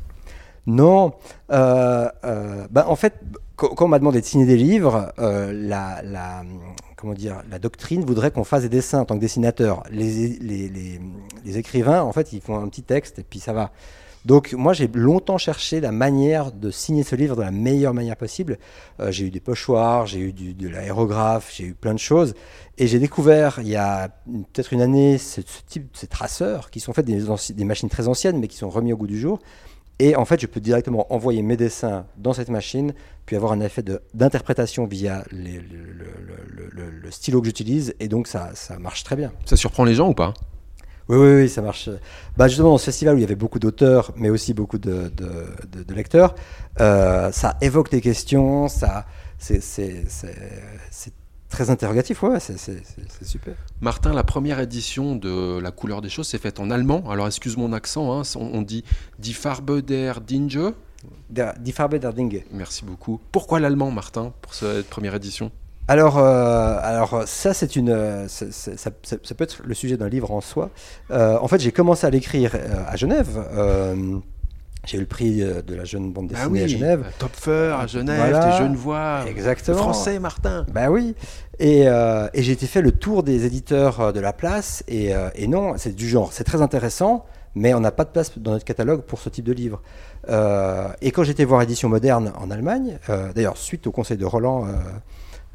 Non, 0.68 1.14
euh, 1.52 2.08
euh, 2.24 2.68
bah, 2.70 2.86
en 2.88 2.96
fait, 2.96 3.16
quand, 3.56 3.70
quand 3.70 3.86
on 3.86 3.88
m'a 3.88 3.98
demandé 4.00 4.22
de 4.22 4.26
signer 4.26 4.46
des 4.46 4.56
livres, 4.56 5.12
euh, 5.18 5.52
la, 5.52 6.02
la, 6.04 6.44
comment 6.96 7.14
dire, 7.14 7.42
la 7.50 7.58
doctrine 7.58 8.06
voudrait 8.06 8.30
qu'on 8.30 8.44
fasse 8.44 8.62
des 8.62 8.70
dessins 8.70 9.00
en 9.00 9.06
tant 9.06 9.16
que 9.16 9.22
dessinateur. 9.22 9.84
Les, 9.90 10.38
les, 10.40 10.70
les- 10.70 11.02
les 11.44 11.58
écrivains, 11.58 12.04
en 12.04 12.14
fait, 12.14 12.32
ils 12.34 12.42
font 12.42 12.58
un 12.62 12.68
petit 12.70 12.84
texte 12.84 13.18
et 13.20 13.24
puis 13.24 13.40
ça 13.40 13.52
va. 13.52 13.72
Donc 14.26 14.54
moi, 14.54 14.74
j'ai 14.74 14.88
longtemps 14.94 15.38
cherché 15.40 15.80
la 15.82 15.92
manière 15.92 16.52
de 16.52 16.70
signer 16.70 17.04
ce 17.04 17.16
livre 17.16 17.36
de 17.36 17.42
la 17.42 17.50
meilleure 17.52 17.94
manière 17.94 18.16
possible. 18.16 18.60
Euh, 19.00 19.12
j'ai 19.12 19.26
eu 19.26 19.32
des 19.32 19.40
pochoirs, 19.40 20.06
j'ai 20.06 20.20
eu 20.20 20.32
du- 20.34 20.54
de 20.54 20.68
l'aérographe, 20.70 21.52
j'ai 21.56 21.66
eu 21.66 21.74
plein 21.74 21.94
de 21.94 22.00
choses. 22.00 22.36
Et 22.78 22.86
j'ai 22.88 23.00
découvert, 23.00 23.60
il 23.62 23.68
y 23.68 23.76
a 23.76 24.10
peut-être 24.54 24.74
une 24.74 24.82
année, 24.82 25.18
ce, 25.18 25.42
ce 25.42 25.62
type, 25.68 25.90
ces 25.98 26.08
traceurs 26.08 26.70
qui 26.70 26.80
sont 26.80 26.94
faits 26.94 27.06
des, 27.06 27.24
des 27.54 27.66
machines 27.66 27.90
très 27.90 28.08
anciennes, 28.08 28.40
mais 28.40 28.48
qui 28.48 28.58
sont 28.58 28.70
remis 28.70 28.94
au 28.94 28.98
goût 28.98 29.08
du 29.08 29.20
jour. 29.20 29.40
Et 30.00 30.16
en 30.16 30.26
fait, 30.26 30.40
je 30.40 30.48
peux 30.48 30.60
directement 30.60 31.12
envoyer 31.14 31.42
mes 31.44 31.58
dessins 31.58 32.06
dans 32.18 32.34
cette 32.34 32.50
machine, 32.50 32.94
puis 33.26 33.36
avoir 33.36 33.52
un 33.52 33.60
effet 33.60 33.84
d'interprétation 34.14 34.86
via 34.86 35.24
le- 35.32 35.60
le 37.04 37.12
stylo 37.12 37.40
que 37.42 37.48
j'utilise. 37.48 37.94
Et 38.00 38.08
donc, 38.08 38.28
ça, 38.28 38.52
ça 38.56 38.80
marche 38.80 39.04
très 39.04 39.16
bien. 39.16 39.32
Ça 39.46 39.56
surprend 39.56 39.84
les 39.84 39.94
gens 39.94 40.10
ou 40.10 40.14
pas? 40.14 40.34
Oui, 41.12 41.18
oui, 41.18 41.34
oui, 41.42 41.50
ça 41.50 41.62
marche. 41.62 41.90
Bah, 42.38 42.48
justement, 42.48 42.70
dans 42.70 42.78
ce 42.78 42.86
festival 42.86 43.16
où 43.16 43.18
il 43.18 43.22
y 43.22 43.26
avait 43.26 43.36
beaucoup 43.36 43.60
d'auteurs, 43.60 44.14
mais 44.16 44.30
aussi 44.30 44.54
beaucoup 44.54 44.78
de, 44.78 45.12
de- 45.16 45.46
de- 45.70 45.84
de 45.84 45.94
lecteurs, 45.94 46.36
euh, 46.80 47.32
ça 47.34 47.58
évoque 47.60 47.92
des 47.92 48.00
questions, 48.00 48.70
ça, 48.70 49.06
c'est, 49.38 49.60
très 51.50 51.70
interrogatif, 51.70 52.24
ouais, 52.24 52.40
c'est, 52.40 52.58
super. 53.26 53.56
Martin, 53.82 54.14
la 54.14 54.24
première 54.24 54.62
édition 54.62 55.18
de 55.18 55.60
La 55.60 55.72
couleur 55.72 56.02
des 56.02 56.08
choses 56.08 56.30
s'est 56.30 56.38
faite 56.38 56.62
en 56.62 56.72
allemand. 56.72 57.04
Alors 57.10 57.28
excuse 57.28 57.58
mon 57.58 57.74
accent, 57.74 58.18
hein, 58.18 58.24
on, 58.36 58.46
on 58.54 58.62
dit 58.62 58.86
Die 59.20 59.34
Farbe 59.34 59.82
der 59.82 60.22
Dinge. 60.22 60.74
Die 61.30 61.72
Farbe 61.74 61.96
der 61.96 62.14
Dinge. 62.14 62.44
Merci 62.52 62.86
beaucoup. 62.86 63.20
Pourquoi 63.34 63.60
l'allemand, 63.60 63.92
Martin, 63.92 64.32
pour 64.42 64.54
cette 64.54 64.90
première 64.90 65.16
édition? 65.16 65.52
Alors, 65.92 66.20
euh, 66.20 66.78
alors 66.82 67.24
ça, 67.26 67.54
c'est 67.54 67.76
une, 67.76 67.90
euh, 67.90 68.26
ça, 68.30 68.46
ça- 68.50 68.72
ça- 68.78 68.92
ça- 69.22 69.36
peut 69.36 69.44
être 69.44 69.58
le 69.66 69.74
sujet 69.74 69.98
d'un 69.98 70.08
livre 70.08 70.32
en 70.32 70.40
soi. 70.40 70.70
Euh, 71.12 71.38
en 71.42 71.50
fait, 71.50 71.60
j'ai 71.60 71.74
commencé 71.74 72.08
à 72.08 72.10
l'écrire 72.10 72.56
à 72.88 72.96
Genève. 72.96 73.28
J'ai 74.88 74.98
eu 74.98 75.02
le 75.02 75.06
prix 75.06 75.42
de 75.42 75.76
la 75.76 75.84
jeune 75.84 76.14
bande 76.14 76.32
Ah 76.34 76.48
dessinée 76.48 76.64
à 76.64 76.68
Genève. 76.68 77.06
Topfer 77.20 77.76
à 77.78 77.88
Genève, 77.88 78.18
Voilà. 78.30 78.52
tes 78.52 78.58
jeunes 78.64 78.76
voix. 78.78 79.26
Exactement. 79.28 79.78
Français, 79.80 80.18
Martin. 80.18 80.66
Bah 80.74 80.90
oui. 80.90 81.14
Et, 81.60 81.90
euh, 81.90 82.30
et 82.34 82.42
j'ai 82.42 82.54
été 82.54 82.68
fait 82.68 82.82
le 82.82 82.94
tour 82.94 83.22
des 83.24 83.46
éditeurs 83.46 84.14
de 84.14 84.20
la 84.22 84.32
place. 84.32 84.86
Et, 84.88 85.14
euh, 85.14 85.28
et 85.36 85.48
non, 85.48 85.74
c'est 85.76 85.94
du 85.94 86.08
genre, 86.08 86.32
c'est 86.32 86.46
très 86.46 86.62
intéressant, 86.62 87.26
mais 87.54 87.74
on 87.74 87.82
n'a 87.82 87.92
pas 87.92 88.06
de 88.06 88.12
place 88.12 88.32
dans 88.40 88.52
notre 88.52 88.64
catalogue 88.66 89.02
pour 89.02 89.20
ce 89.20 89.28
type 89.28 89.44
de 89.46 89.52
livre. 89.54 89.82
Euh, 90.30 90.88
et 91.02 91.12
quand 91.12 91.24
j'étais 91.24 91.44
voir 91.44 91.62
Édition 91.62 91.90
Moderne 91.90 92.32
en 92.40 92.50
Allemagne, 92.50 92.98
d'ailleurs, 93.36 93.58
suite 93.58 93.88
au 93.88 93.92
conseil 93.92 94.16
de 94.16 94.26
Roland. 94.26 94.68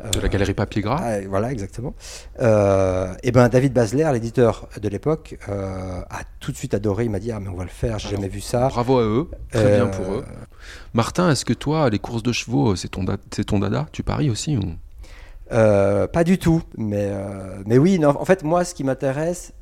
Euh, 0.05 0.11
De 0.11 0.21
la 0.21 0.29
galerie 0.29 0.55
Papier 0.55 0.83
Gras. 0.83 1.01
ah, 1.03 1.21
voilà, 1.29 1.53
exactement. 1.53 1.95
Euh, 2.41 3.13
et 3.23 3.33
ben 3.33 3.49
David 3.49 3.73
Basler, 3.73 4.09
l'éditeur 4.13 4.69
de 4.81 4.89
l'époque, 4.89 5.39
euh, 5.49 6.01
a 6.11 6.21
tout 6.41 6.53
de 6.53 6.57
suite 6.57 6.75
adoré. 6.75 7.05
Il 7.05 7.11
m'a 7.11 7.19
dit 7.19 7.33
ah 7.33 7.41
mais 7.41 7.49
on 7.49 7.55
va 7.57 7.65
le 7.65 7.71
faire. 7.71 7.99
J'ai 7.99 8.11
jamais 8.11 8.29
vu 8.29 8.41
ça. 8.41 8.69
Bravo 8.69 8.99
à 8.99 9.03
eux, 9.05 9.31
très 9.51 9.65
Euh, 9.65 9.85
bien 9.85 9.87
pour 9.87 10.13
eux. 10.13 10.25
Martin, 10.95 11.31
est-ce 11.31 11.45
que 11.45 11.53
toi, 11.53 11.89
les 11.91 11.99
courses 11.99 12.23
de 12.23 12.33
chevaux, 12.33 12.77
c'est 12.77 12.89
ton, 12.89 13.05
c'est 13.35 13.45
ton 13.45 13.59
dada? 13.59 13.87
Tu 13.93 14.03
paries 14.03 14.31
aussi 14.31 14.57
ou... 14.57 14.63
Euh, 15.53 16.09
pas 16.09 16.25
du 16.25 16.39
tout, 16.39 16.63
mais, 16.77 17.09
euh, 17.09 17.63
mais 17.67 17.79
oui, 17.79 18.01
non, 18.01 18.09
en 18.21 18.25
fait, 18.25 18.43
moi, 18.43 18.65
ce 18.65 18.75
qui 18.75 18.83
m'intéresse, 18.83 19.53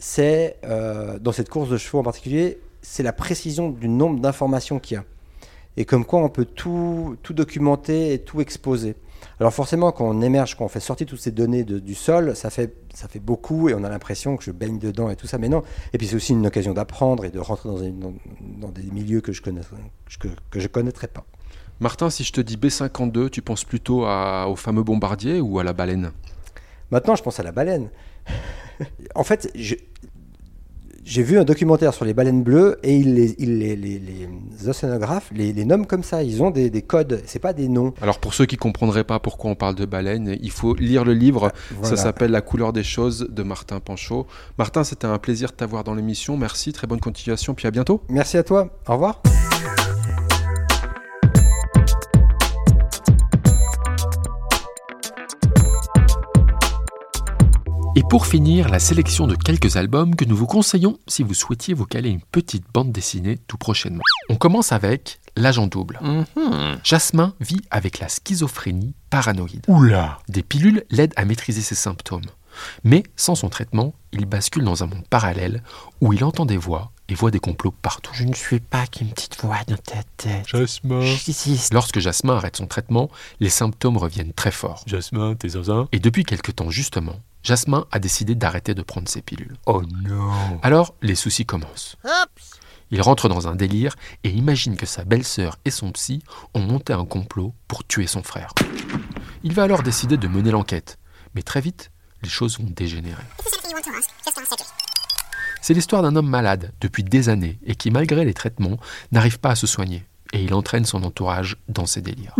c'est, 0.00 0.56
euh, 0.64 1.18
dans 1.20 1.30
cette 1.30 1.48
course 1.48 1.68
de 1.70 1.76
chevaux 1.76 2.00
en 2.00 2.02
particulier, 2.02 2.58
c'est 2.82 3.04
la 3.04 3.12
précision 3.12 3.70
du 3.70 3.88
nombre 3.88 4.18
d'informations 4.20 4.80
qu'il 4.80 4.96
y 4.96 4.98
a. 4.98 5.04
Et 5.76 5.84
comme 5.84 6.04
quoi 6.04 6.18
on 6.20 6.28
peut 6.28 6.44
tout, 6.44 7.16
tout 7.22 7.32
documenter 7.32 8.12
et 8.12 8.18
tout 8.18 8.40
exposer. 8.40 8.96
Alors 9.40 9.52
forcément, 9.52 9.90
quand 9.92 10.06
on 10.08 10.22
émerge, 10.22 10.54
quand 10.56 10.64
on 10.64 10.68
fait 10.68 10.80
sortir 10.80 11.06
toutes 11.06 11.20
ces 11.20 11.32
données 11.32 11.64
de- 11.64 11.78
du 11.80 11.94
sol, 11.94 12.36
ça 12.36 12.50
fait, 12.50 12.74
ça 12.94 13.08
fait 13.08 13.18
beaucoup 13.18 13.68
et 13.68 13.74
on 13.74 13.82
a 13.82 13.88
l'impression 13.88 14.36
que 14.36 14.44
je 14.44 14.52
baigne 14.52 14.78
dedans 14.78 15.10
et 15.10 15.16
tout 15.16 15.26
ça, 15.26 15.38
mais 15.38 15.48
non. 15.48 15.62
Et 15.92 15.98
puis 15.98 16.06
c'est 16.06 16.14
aussi 16.16 16.32
une 16.32 16.46
occasion 16.46 16.72
d'apprendre 16.72 17.24
et 17.24 17.30
de 17.30 17.40
rentrer 17.40 17.68
dans, 17.68 17.78
une- 17.82 17.98
dans, 17.98 18.14
dans 18.60 18.68
des 18.68 18.84
milieux 18.84 19.20
que 19.20 19.32
je 19.32 19.42
ne 19.50 19.60
que, 20.20 20.28
que 20.50 20.60
je 20.60 20.68
connaîtrais 20.68 21.08
pas. 21.08 21.24
Martin, 21.80 22.10
si 22.10 22.22
je 22.22 22.32
te 22.32 22.40
dis 22.40 22.56
B52, 22.56 23.28
tu 23.30 23.42
penses 23.42 23.64
plutôt 23.64 24.04
à- 24.04 24.46
au 24.48 24.54
fameux 24.54 24.84
bombardier 24.84 25.40
ou 25.40 25.58
à 25.58 25.64
la 25.64 25.72
baleine? 25.72 26.12
Maintenant, 26.92 27.16
je 27.16 27.22
pense 27.24 27.40
à 27.40 27.42
la 27.42 27.50
baleine. 27.50 27.90
en 29.16 29.24
fait, 29.24 29.50
je- 29.56 29.74
j'ai 31.04 31.22
vu 31.22 31.38
un 31.38 31.44
documentaire 31.44 31.92
sur 31.94 32.04
les 32.04 32.14
baleines 32.14 32.42
bleues 32.42 32.78
et 32.82 32.96
ils 32.96 33.14
les, 33.14 33.34
ils 33.38 33.58
les, 33.58 33.76
les- 33.76 33.98
les 33.98 34.68
océanographes 34.68 35.30
les, 35.32 35.52
nomment 35.64 35.86
comme 35.86 36.02
ça. 36.02 36.22
Ils 36.22 36.42
ont 36.42 36.50
des, 36.50 36.70
des 36.70 36.82
codes, 36.82 37.22
c'est 37.26 37.38
pas 37.38 37.52
des 37.52 37.68
noms. 37.68 37.92
Alors 38.00 38.18
pour 38.18 38.32
ceux 38.34 38.46
qui 38.46 38.56
comprendraient 38.56 39.04
pas 39.04 39.18
pourquoi 39.20 39.50
on 39.50 39.54
parle 39.54 39.74
de 39.74 39.84
baleine, 39.84 40.36
il 40.40 40.50
faut 40.50 40.74
lire 40.74 41.04
le 41.04 41.12
livre. 41.14 41.52
Voilà. 41.78 41.96
Ça 41.96 42.02
s'appelle 42.02 42.30
La 42.30 42.40
couleur 42.40 42.72
des 42.72 42.82
choses 42.82 43.28
de 43.30 43.42
Martin 43.42 43.80
Panchaud. 43.80 44.26
Martin, 44.58 44.82
c'était 44.84 45.06
un 45.06 45.18
plaisir 45.18 45.50
de 45.50 45.54
t'avoir 45.56 45.84
dans 45.84 45.94
l'émission. 45.94 46.36
Merci, 46.36 46.72
très 46.72 46.86
bonne 46.86 47.00
continuation, 47.00 47.54
puis 47.54 47.66
à 47.66 47.70
bientôt. 47.70 48.00
Merci 48.08 48.36
à 48.38 48.42
toi. 48.42 48.70
Au 48.88 48.92
revoir. 48.94 49.20
Et 57.96 58.02
pour 58.02 58.26
finir, 58.26 58.68
la 58.70 58.80
sélection 58.80 59.28
de 59.28 59.36
quelques 59.36 59.76
albums 59.76 60.16
que 60.16 60.24
nous 60.24 60.36
vous 60.36 60.46
conseillons 60.46 60.98
si 61.06 61.22
vous 61.22 61.34
souhaitiez 61.34 61.74
vous 61.74 61.86
caler 61.86 62.10
une 62.10 62.20
petite 62.20 62.64
bande 62.74 62.90
dessinée 62.90 63.38
tout 63.46 63.56
prochainement. 63.56 64.02
On 64.28 64.34
commence 64.34 64.72
avec 64.72 65.20
L'agent 65.36 65.66
double. 65.66 65.98
Jasmin 66.84 67.34
vit 67.40 67.60
avec 67.70 67.98
la 67.98 68.08
schizophrénie 68.08 68.94
paranoïde. 69.10 69.64
Oula 69.68 70.18
Des 70.28 70.42
pilules 70.42 70.84
l'aident 70.90 71.12
à 71.16 71.24
maîtriser 71.24 71.60
ses 71.60 71.74
symptômes. 71.74 72.22
Mais 72.84 73.02
sans 73.16 73.34
son 73.34 73.48
traitement, 73.48 73.94
il 74.12 74.26
bascule 74.26 74.64
dans 74.64 74.84
un 74.84 74.86
monde 74.86 75.06
parallèle 75.08 75.62
où 76.00 76.12
il 76.12 76.22
entend 76.22 76.46
des 76.46 76.56
voix 76.56 76.92
et 77.08 77.14
voit 77.14 77.30
des 77.30 77.40
complots 77.40 77.70
partout. 77.70 78.12
Je 78.14 78.24
ne 78.24 78.34
suis 78.34 78.60
pas 78.60 78.86
qu'une 78.86 79.10
petite 79.10 79.40
voix 79.40 79.58
dans 79.66 79.76
ta 79.76 80.02
tête. 80.16 80.46
Jasmin 80.46 81.00
J'existe. 81.02 81.74
Lorsque 81.74 81.98
Jasmin 81.98 82.36
arrête 82.36 82.56
son 82.56 82.66
traitement, 82.66 83.10
les 83.40 83.50
symptômes 83.50 83.96
reviennent 83.96 84.32
très 84.32 84.50
forts. 84.50 84.82
Jasmin, 84.86 85.34
t'es 85.34 85.50
zinzin 85.50 85.88
Et 85.92 85.98
depuis 85.98 86.24
quelque 86.24 86.50
temps 86.50 86.70
justement, 86.70 87.16
Jasmin 87.42 87.86
a 87.92 87.98
décidé 87.98 88.34
d'arrêter 88.34 88.74
de 88.74 88.82
prendre 88.82 89.08
ses 89.08 89.20
pilules. 89.20 89.56
Oh 89.66 89.82
non 90.02 90.58
Alors, 90.62 90.94
les 91.02 91.14
soucis 91.14 91.44
commencent. 91.44 91.96
Il 92.90 93.02
rentre 93.02 93.28
dans 93.28 93.48
un 93.48 93.54
délire 93.54 93.96
et 94.22 94.30
imagine 94.30 94.76
que 94.76 94.86
sa 94.86 95.04
belle-sœur 95.04 95.58
et 95.64 95.70
son 95.70 95.92
psy 95.92 96.22
ont 96.54 96.60
monté 96.60 96.92
un 96.92 97.04
complot 97.04 97.52
pour 97.68 97.84
tuer 97.86 98.06
son 98.06 98.22
frère. 98.22 98.52
Il 99.42 99.52
va 99.52 99.64
alors 99.64 99.82
décider 99.82 100.16
de 100.16 100.28
mener 100.28 100.50
l'enquête, 100.50 100.98
mais 101.34 101.42
très 101.42 101.60
vite, 101.60 101.90
les 102.22 102.30
choses 102.30 102.58
vont 102.58 102.70
dégénérer. 102.70 103.24
C'est 105.64 105.72
l'histoire 105.72 106.02
d'un 106.02 106.14
homme 106.14 106.28
malade 106.28 106.74
depuis 106.82 107.02
des 107.02 107.30
années 107.30 107.58
et 107.64 107.74
qui, 107.74 107.90
malgré 107.90 108.26
les 108.26 108.34
traitements, 108.34 108.76
n'arrive 109.12 109.40
pas 109.40 109.52
à 109.52 109.54
se 109.54 109.66
soigner. 109.66 110.04
Et 110.34 110.44
il 110.44 110.52
entraîne 110.52 110.84
son 110.84 111.02
entourage 111.04 111.56
dans 111.70 111.86
ses 111.86 112.02
délires. 112.02 112.36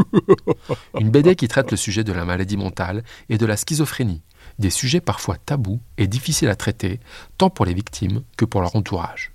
Une 1.01 1.09
BD 1.09 1.35
qui 1.35 1.49
traite 1.49 1.71
le 1.71 1.79
sujet 1.79 2.05
de 2.05 2.13
la 2.13 2.27
maladie 2.27 2.59
mentale 2.59 3.03
et 3.31 3.39
de 3.39 3.47
la 3.47 3.57
schizophrénie, 3.57 4.21
des 4.59 4.69
sujets 4.69 5.01
parfois 5.01 5.39
tabous 5.39 5.81
et 5.97 6.07
difficiles 6.07 6.51
à 6.51 6.55
traiter, 6.55 7.01
tant 7.39 7.49
pour 7.49 7.65
les 7.65 7.73
victimes 7.73 8.25
que 8.37 8.45
pour 8.45 8.61
leur 8.61 8.77
entourage. 8.77 9.33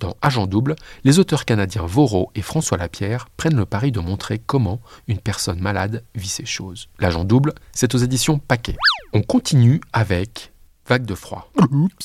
Dans 0.00 0.16
Agent 0.20 0.48
Double, 0.48 0.74
les 1.04 1.20
auteurs 1.20 1.44
canadiens 1.44 1.86
Vaureau 1.86 2.32
et 2.34 2.42
François 2.42 2.76
Lapierre 2.76 3.28
prennent 3.36 3.56
le 3.56 3.66
pari 3.66 3.92
de 3.92 4.00
montrer 4.00 4.40
comment 4.40 4.80
une 5.06 5.20
personne 5.20 5.60
malade 5.60 6.02
vit 6.16 6.26
ces 6.26 6.44
choses. 6.44 6.88
L'Agent 6.98 7.24
Double, 7.24 7.54
c'est 7.70 7.94
aux 7.94 7.98
éditions 7.98 8.40
Paquet. 8.40 8.74
On 9.12 9.22
continue 9.22 9.80
avec 9.92 10.50
Vague 10.88 11.04
de 11.04 11.14
froid. 11.14 11.50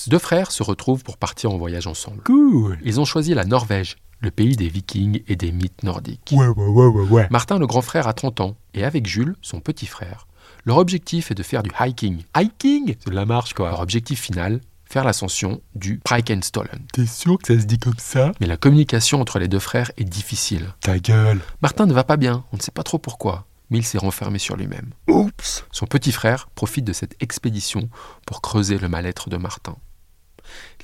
Deux 0.07 0.19
frères 0.19 0.51
se 0.51 0.61
retrouvent 0.63 1.03
pour 1.03 1.17
partir 1.17 1.51
en 1.51 1.57
voyage 1.57 1.87
ensemble. 1.87 2.21
Cool 2.23 2.77
Ils 2.83 2.99
ont 2.99 3.05
choisi 3.05 3.33
la 3.33 3.45
Norvège, 3.45 3.95
le 4.19 4.29
pays 4.31 4.55
des 4.57 4.67
vikings 4.67 5.21
et 5.27 5.35
des 5.35 5.51
mythes 5.51 5.83
nordiques. 5.83 6.33
Ouais, 6.33 6.47
ouais, 6.47 6.67
ouais, 6.67 6.85
ouais, 6.87 7.07
ouais. 7.09 7.27
Martin, 7.31 7.59
le 7.59 7.67
grand 7.67 7.81
frère, 7.81 8.07
a 8.07 8.13
30 8.13 8.41
ans, 8.41 8.55
et 8.73 8.83
avec 8.83 9.05
Jules, 9.07 9.35
son 9.41 9.59
petit 9.61 9.85
frère, 9.85 10.27
leur 10.65 10.77
objectif 10.77 11.31
est 11.31 11.35
de 11.35 11.43
faire 11.43 11.63
du 11.63 11.71
hiking. 11.79 12.23
Hiking? 12.37 12.95
C'est 12.99 13.09
de 13.09 13.15
la 13.15 13.25
marche, 13.25 13.53
Leur 13.57 13.71
quoi. 13.71 13.81
objectif 13.81 14.19
final, 14.21 14.59
faire 14.85 15.03
l'ascension 15.05 15.61
du 15.75 15.99
Preikenstollen. 16.03 16.85
T'es 16.91 17.05
sûr 17.05 17.37
que 17.37 17.53
ça 17.53 17.59
se 17.61 17.65
dit 17.65 17.79
comme 17.79 17.97
ça? 17.97 18.31
Mais 18.39 18.47
la 18.47 18.57
communication 18.57 19.19
entre 19.21 19.39
les 19.39 19.47
deux 19.47 19.59
frères 19.59 19.91
est 19.97 20.03
difficile. 20.03 20.73
Ta 20.81 20.99
gueule 20.99 21.39
Martin 21.61 21.85
ne 21.85 21.93
va 21.93 22.03
pas 22.03 22.17
bien, 22.17 22.43
on 22.53 22.57
ne 22.57 22.61
sait 22.61 22.71
pas 22.71 22.83
trop 22.83 22.97
pourquoi, 22.97 23.45
mais 23.73 23.79
il 23.79 23.83
s'est 23.83 23.97
renfermé 23.97 24.37
sur 24.37 24.55
lui-même. 24.55 24.91
Oups 25.07 25.65
Son 25.71 25.87
petit 25.87 26.11
frère 26.11 26.47
profite 26.53 26.85
de 26.85 26.93
cette 26.93 27.15
expédition 27.21 27.89
pour 28.27 28.41
creuser 28.41 28.77
le 28.77 28.87
mal-être 28.87 29.31
de 29.31 29.37
Martin. 29.37 29.75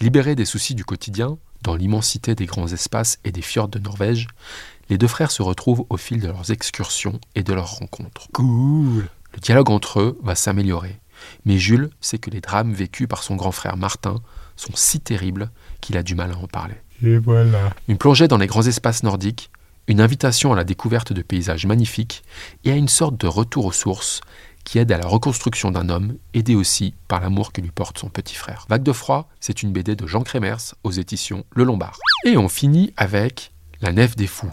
Libérés 0.01 0.33
des 0.33 0.43
soucis 0.45 0.73
du 0.73 0.83
quotidien, 0.83 1.37
dans 1.61 1.75
l'immensité 1.75 2.33
des 2.33 2.47
grands 2.47 2.67
espaces 2.67 3.19
et 3.23 3.31
des 3.31 3.43
fjords 3.43 3.67
de 3.67 3.77
Norvège, 3.77 4.27
les 4.89 4.97
deux 4.97 5.07
frères 5.07 5.29
se 5.29 5.43
retrouvent 5.43 5.85
au 5.89 5.97
fil 5.97 6.19
de 6.19 6.27
leurs 6.27 6.49
excursions 6.49 7.19
et 7.35 7.43
de 7.43 7.53
leurs 7.53 7.75
rencontres. 7.75 8.27
Cool 8.33 9.07
Le 9.33 9.39
dialogue 9.39 9.69
entre 9.69 9.99
eux 9.99 10.19
va 10.23 10.33
s'améliorer, 10.33 10.99
mais 11.45 11.59
Jules 11.59 11.91
sait 12.01 12.17
que 12.17 12.31
les 12.31 12.41
drames 12.41 12.73
vécus 12.73 13.07
par 13.07 13.21
son 13.21 13.35
grand 13.35 13.51
frère 13.51 13.77
Martin 13.77 14.15
sont 14.55 14.73
si 14.73 14.99
terribles 14.99 15.51
qu'il 15.79 15.95
a 15.95 16.01
du 16.01 16.15
mal 16.15 16.31
à 16.31 16.37
en 16.37 16.47
parler. 16.47 16.75
Et 17.03 17.19
voilà 17.19 17.69
Une 17.87 17.99
plongée 17.99 18.27
dans 18.27 18.37
les 18.37 18.47
grands 18.47 18.65
espaces 18.65 19.03
nordiques, 19.03 19.51
une 19.89 20.01
invitation 20.01 20.53
à 20.53 20.55
la 20.55 20.63
découverte 20.63 21.11
de 21.11 21.21
paysages 21.23 21.65
magnifiques 21.65 22.23
et 22.63 22.71
à 22.71 22.75
une 22.75 22.87
sorte 22.87 23.19
de 23.19 23.27
retour 23.27 23.65
aux 23.65 23.71
sources 23.71 24.21
qui 24.63 24.77
aide 24.77 24.91
à 24.91 24.99
la 24.99 25.07
reconstruction 25.07 25.71
d'un 25.71 25.89
homme, 25.89 26.15
aidé 26.35 26.53
aussi 26.53 26.93
par 27.07 27.19
l'amour 27.19 27.51
que 27.51 27.59
lui 27.59 27.71
porte 27.71 27.97
son 27.97 28.09
petit 28.09 28.35
frère. 28.35 28.67
Vague 28.69 28.83
de 28.83 28.91
froid, 28.91 29.27
c'est 29.39 29.63
une 29.63 29.71
BD 29.71 29.95
de 29.95 30.05
Jean 30.05 30.21
Crémers 30.21 30.75
aux 30.83 30.91
éditions 30.91 31.43
Le 31.55 31.63
Lombard. 31.63 31.97
Et 32.23 32.37
on 32.37 32.49
finit 32.49 32.93
avec 32.97 33.51
La 33.81 33.91
Nef 33.91 34.15
des 34.15 34.27
Fous, 34.27 34.51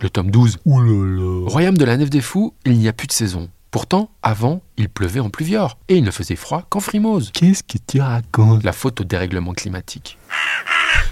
le 0.00 0.10
tome 0.10 0.30
12. 0.30 0.58
Au 0.64 0.78
Oulala 0.78 1.50
royaume 1.50 1.76
de 1.76 1.84
la 1.84 1.96
Nef 1.96 2.08
des 2.08 2.20
Fous, 2.20 2.54
il 2.64 2.78
n'y 2.78 2.86
a 2.86 2.92
plus 2.92 3.08
de 3.08 3.12
saison. 3.12 3.48
Pourtant, 3.72 4.10
avant, 4.22 4.62
il 4.76 4.88
pleuvait 4.88 5.20
en 5.20 5.28
pluvieurs, 5.28 5.76
et 5.88 5.96
il 5.96 6.04
ne 6.04 6.10
faisait 6.12 6.36
froid 6.36 6.64
qu'en 6.70 6.80
frimose. 6.80 7.32
Qu'est-ce 7.32 7.64
que 7.64 7.78
tu 7.84 8.00
racontes? 8.00 8.62
La 8.62 8.72
faute 8.72 9.00
au 9.00 9.04
dérèglement 9.04 9.54
climatique. 9.54 10.18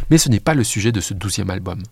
Mais 0.09 0.18
ce 0.18 0.29
n'est 0.29 0.40
pas 0.40 0.55
le 0.55 0.64
sujet 0.64 0.92
de 0.92 1.00
ce 1.00 1.14
douzième 1.14 1.50
album. 1.50 1.83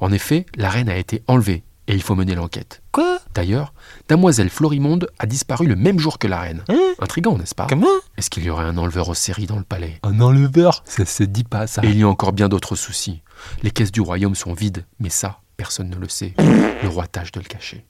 En 0.00 0.12
effet, 0.12 0.46
la 0.56 0.68
reine 0.68 0.88
a 0.88 0.96
été 0.96 1.22
enlevée, 1.26 1.64
et 1.88 1.94
il 1.94 2.02
faut 2.02 2.14
mener 2.14 2.34
l'enquête. 2.34 2.82
Quoi? 2.92 3.18
D'ailleurs, 3.34 3.72
Damoiselle 4.08 4.50
Florimonde 4.50 5.08
a 5.18 5.26
disparu 5.26 5.66
le 5.66 5.76
même 5.76 5.98
jour 5.98 6.18
que 6.18 6.26
la 6.26 6.40
reine. 6.40 6.64
Hein? 6.68 6.94
Intrigant, 6.98 7.36
n'est-ce 7.36 7.54
pas? 7.54 7.66
Comment? 7.68 7.86
Est-ce 8.16 8.30
qu'il 8.30 8.44
y 8.44 8.50
aurait 8.50 8.64
un 8.64 8.76
enleveur 8.78 9.08
aux 9.08 9.14
séries 9.14 9.46
dans 9.46 9.56
le 9.56 9.64
palais? 9.64 9.98
Un 10.02 10.20
enleveur? 10.20 10.82
Ça 10.86 11.04
se 11.04 11.22
dit 11.24 11.44
pas, 11.44 11.66
ça 11.66 11.82
Et 11.84 11.88
il 11.88 11.98
y 11.98 12.02
a 12.02 12.08
encore 12.08 12.32
bien 12.32 12.48
d'autres 12.48 12.76
soucis. 12.76 13.22
Les 13.62 13.70
caisses 13.70 13.92
du 13.92 14.00
royaume 14.00 14.34
sont 14.34 14.52
vides, 14.52 14.84
mais 15.00 15.08
ça, 15.08 15.40
personne 15.56 15.90
ne 15.90 15.96
le 15.96 16.08
sait. 16.08 16.34
Le 16.38 16.88
roi 16.88 17.06
tâche 17.06 17.32
de 17.32 17.40
le 17.40 17.46
cacher. 17.46 17.86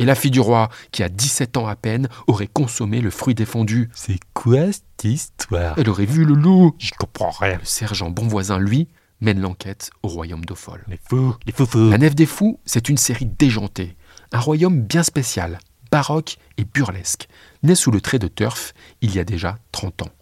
Et 0.00 0.04
la 0.04 0.14
fille 0.14 0.30
du 0.30 0.40
roi, 0.40 0.68
qui 0.92 1.02
a 1.02 1.08
17 1.08 1.56
ans 1.56 1.66
à 1.66 1.74
peine, 1.74 2.08
aurait 2.28 2.46
consommé 2.46 3.00
le 3.00 3.10
fruit 3.10 3.34
défendu. 3.34 3.90
C'est 3.94 4.20
quoi 4.32 4.72
cette 4.72 5.04
histoire? 5.04 5.74
Elle 5.76 5.88
aurait 5.90 6.06
vu 6.06 6.24
le 6.24 6.34
loup. 6.34 6.74
J'y 6.78 6.92
comprends 6.92 7.30
rien 7.30 7.58
Le 7.58 7.64
sergent 7.64 8.08
Bonvoisin, 8.08 8.58
lui, 8.58 8.86
mène 9.20 9.40
l'enquête 9.40 9.90
au 10.02 10.08
royaume 10.08 10.44
d'Ophol. 10.44 10.84
Les 10.88 10.98
fous 11.08 11.34
Les 11.46 11.52
fous 11.52 11.66
fous 11.66 11.90
La 11.90 11.98
Nef 11.98 12.14
des 12.14 12.26
Fous, 12.26 12.60
c'est 12.64 12.88
une 12.88 12.96
série 12.96 13.26
déjantée. 13.26 13.96
Un 14.32 14.40
royaume 14.40 14.82
bien 14.82 15.02
spécial, 15.02 15.58
baroque 15.90 16.38
et 16.56 16.64
burlesque, 16.64 17.28
né 17.62 17.74
sous 17.74 17.90
le 17.90 18.00
trait 18.00 18.18
de 18.18 18.28
Turf 18.28 18.74
il 19.00 19.14
y 19.14 19.18
a 19.18 19.24
déjà 19.24 19.58
30 19.72 20.02
ans. 20.02 20.12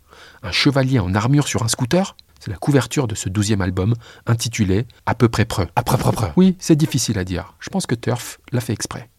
Un 0.42 0.52
chevalier 0.52 0.98
en 0.98 1.14
armure 1.14 1.48
sur 1.48 1.62
un 1.62 1.68
scooter 1.68 2.16
C'est 2.40 2.50
la 2.50 2.56
couverture 2.56 3.08
de 3.08 3.14
ce 3.14 3.28
douzième 3.28 3.60
album, 3.60 3.94
intitulé 4.26 4.86
À 5.06 5.14
peu 5.14 5.28
près 5.28 5.44
preux. 5.44 5.66
À 5.76 5.82
peu 5.82 5.96
près. 5.96 6.32
Oui, 6.36 6.56
c'est 6.58 6.76
difficile 6.76 7.18
à 7.18 7.24
dire. 7.24 7.54
Je 7.60 7.70
pense 7.70 7.86
que 7.86 7.94
Turf 7.94 8.38
l'a 8.52 8.60
fait 8.60 8.72
exprès. 8.72 9.10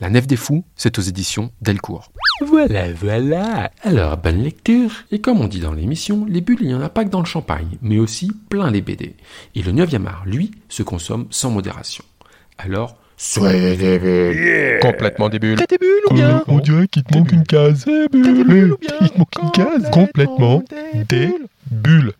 La 0.00 0.10
Nef 0.10 0.26
des 0.26 0.36
Fous, 0.36 0.64
c'est 0.76 0.98
aux 0.98 1.02
éditions 1.02 1.50
Delcourt. 1.60 2.10
Voilà, 2.46 2.92
voilà. 2.92 3.70
Alors, 3.82 4.16
bonne 4.16 4.42
lecture. 4.42 4.90
Et 5.10 5.20
comme 5.20 5.40
on 5.40 5.46
dit 5.46 5.60
dans 5.60 5.72
l'émission, 5.72 6.26
les 6.28 6.40
bulles, 6.40 6.58
il 6.60 6.68
n'y 6.68 6.74
en 6.74 6.80
a 6.80 6.88
pas 6.88 7.04
que 7.04 7.10
dans 7.10 7.20
le 7.20 7.26
champagne, 7.26 7.78
mais 7.82 7.98
aussi 7.98 8.32
plein 8.48 8.70
les 8.70 8.80
BD. 8.80 9.14
Et 9.54 9.62
le 9.62 9.72
9e 9.72 10.06
art, 10.06 10.22
lui, 10.26 10.50
se 10.68 10.82
consomme 10.82 11.26
sans 11.30 11.50
modération. 11.50 12.04
Alors, 12.58 12.96
soyez 13.16 13.76
des 13.76 13.98
bulles. 13.98 14.78
Complètement 14.80 15.28
des 15.28 15.38
bulles. 15.38 15.58
T'as 15.58 15.66
des 15.66 15.78
bulles 15.78 15.88
ou 16.10 16.14
bien 16.14 16.42
On 16.48 16.58
dirait 16.58 16.88
qu'il 16.88 17.04
te 17.04 17.16
manque 17.16 17.32
une 17.32 17.44
case. 17.44 17.84
Des 17.84 18.08
bulles 18.08 18.72
ou 18.72 18.78
bien 18.78 18.94
Il 19.00 19.10
te 19.10 19.18
manque 19.18 19.34
une 19.42 19.50
case. 19.52 19.90
Complètement 19.90 20.64
des 21.08 21.34
bulles. 21.70 22.10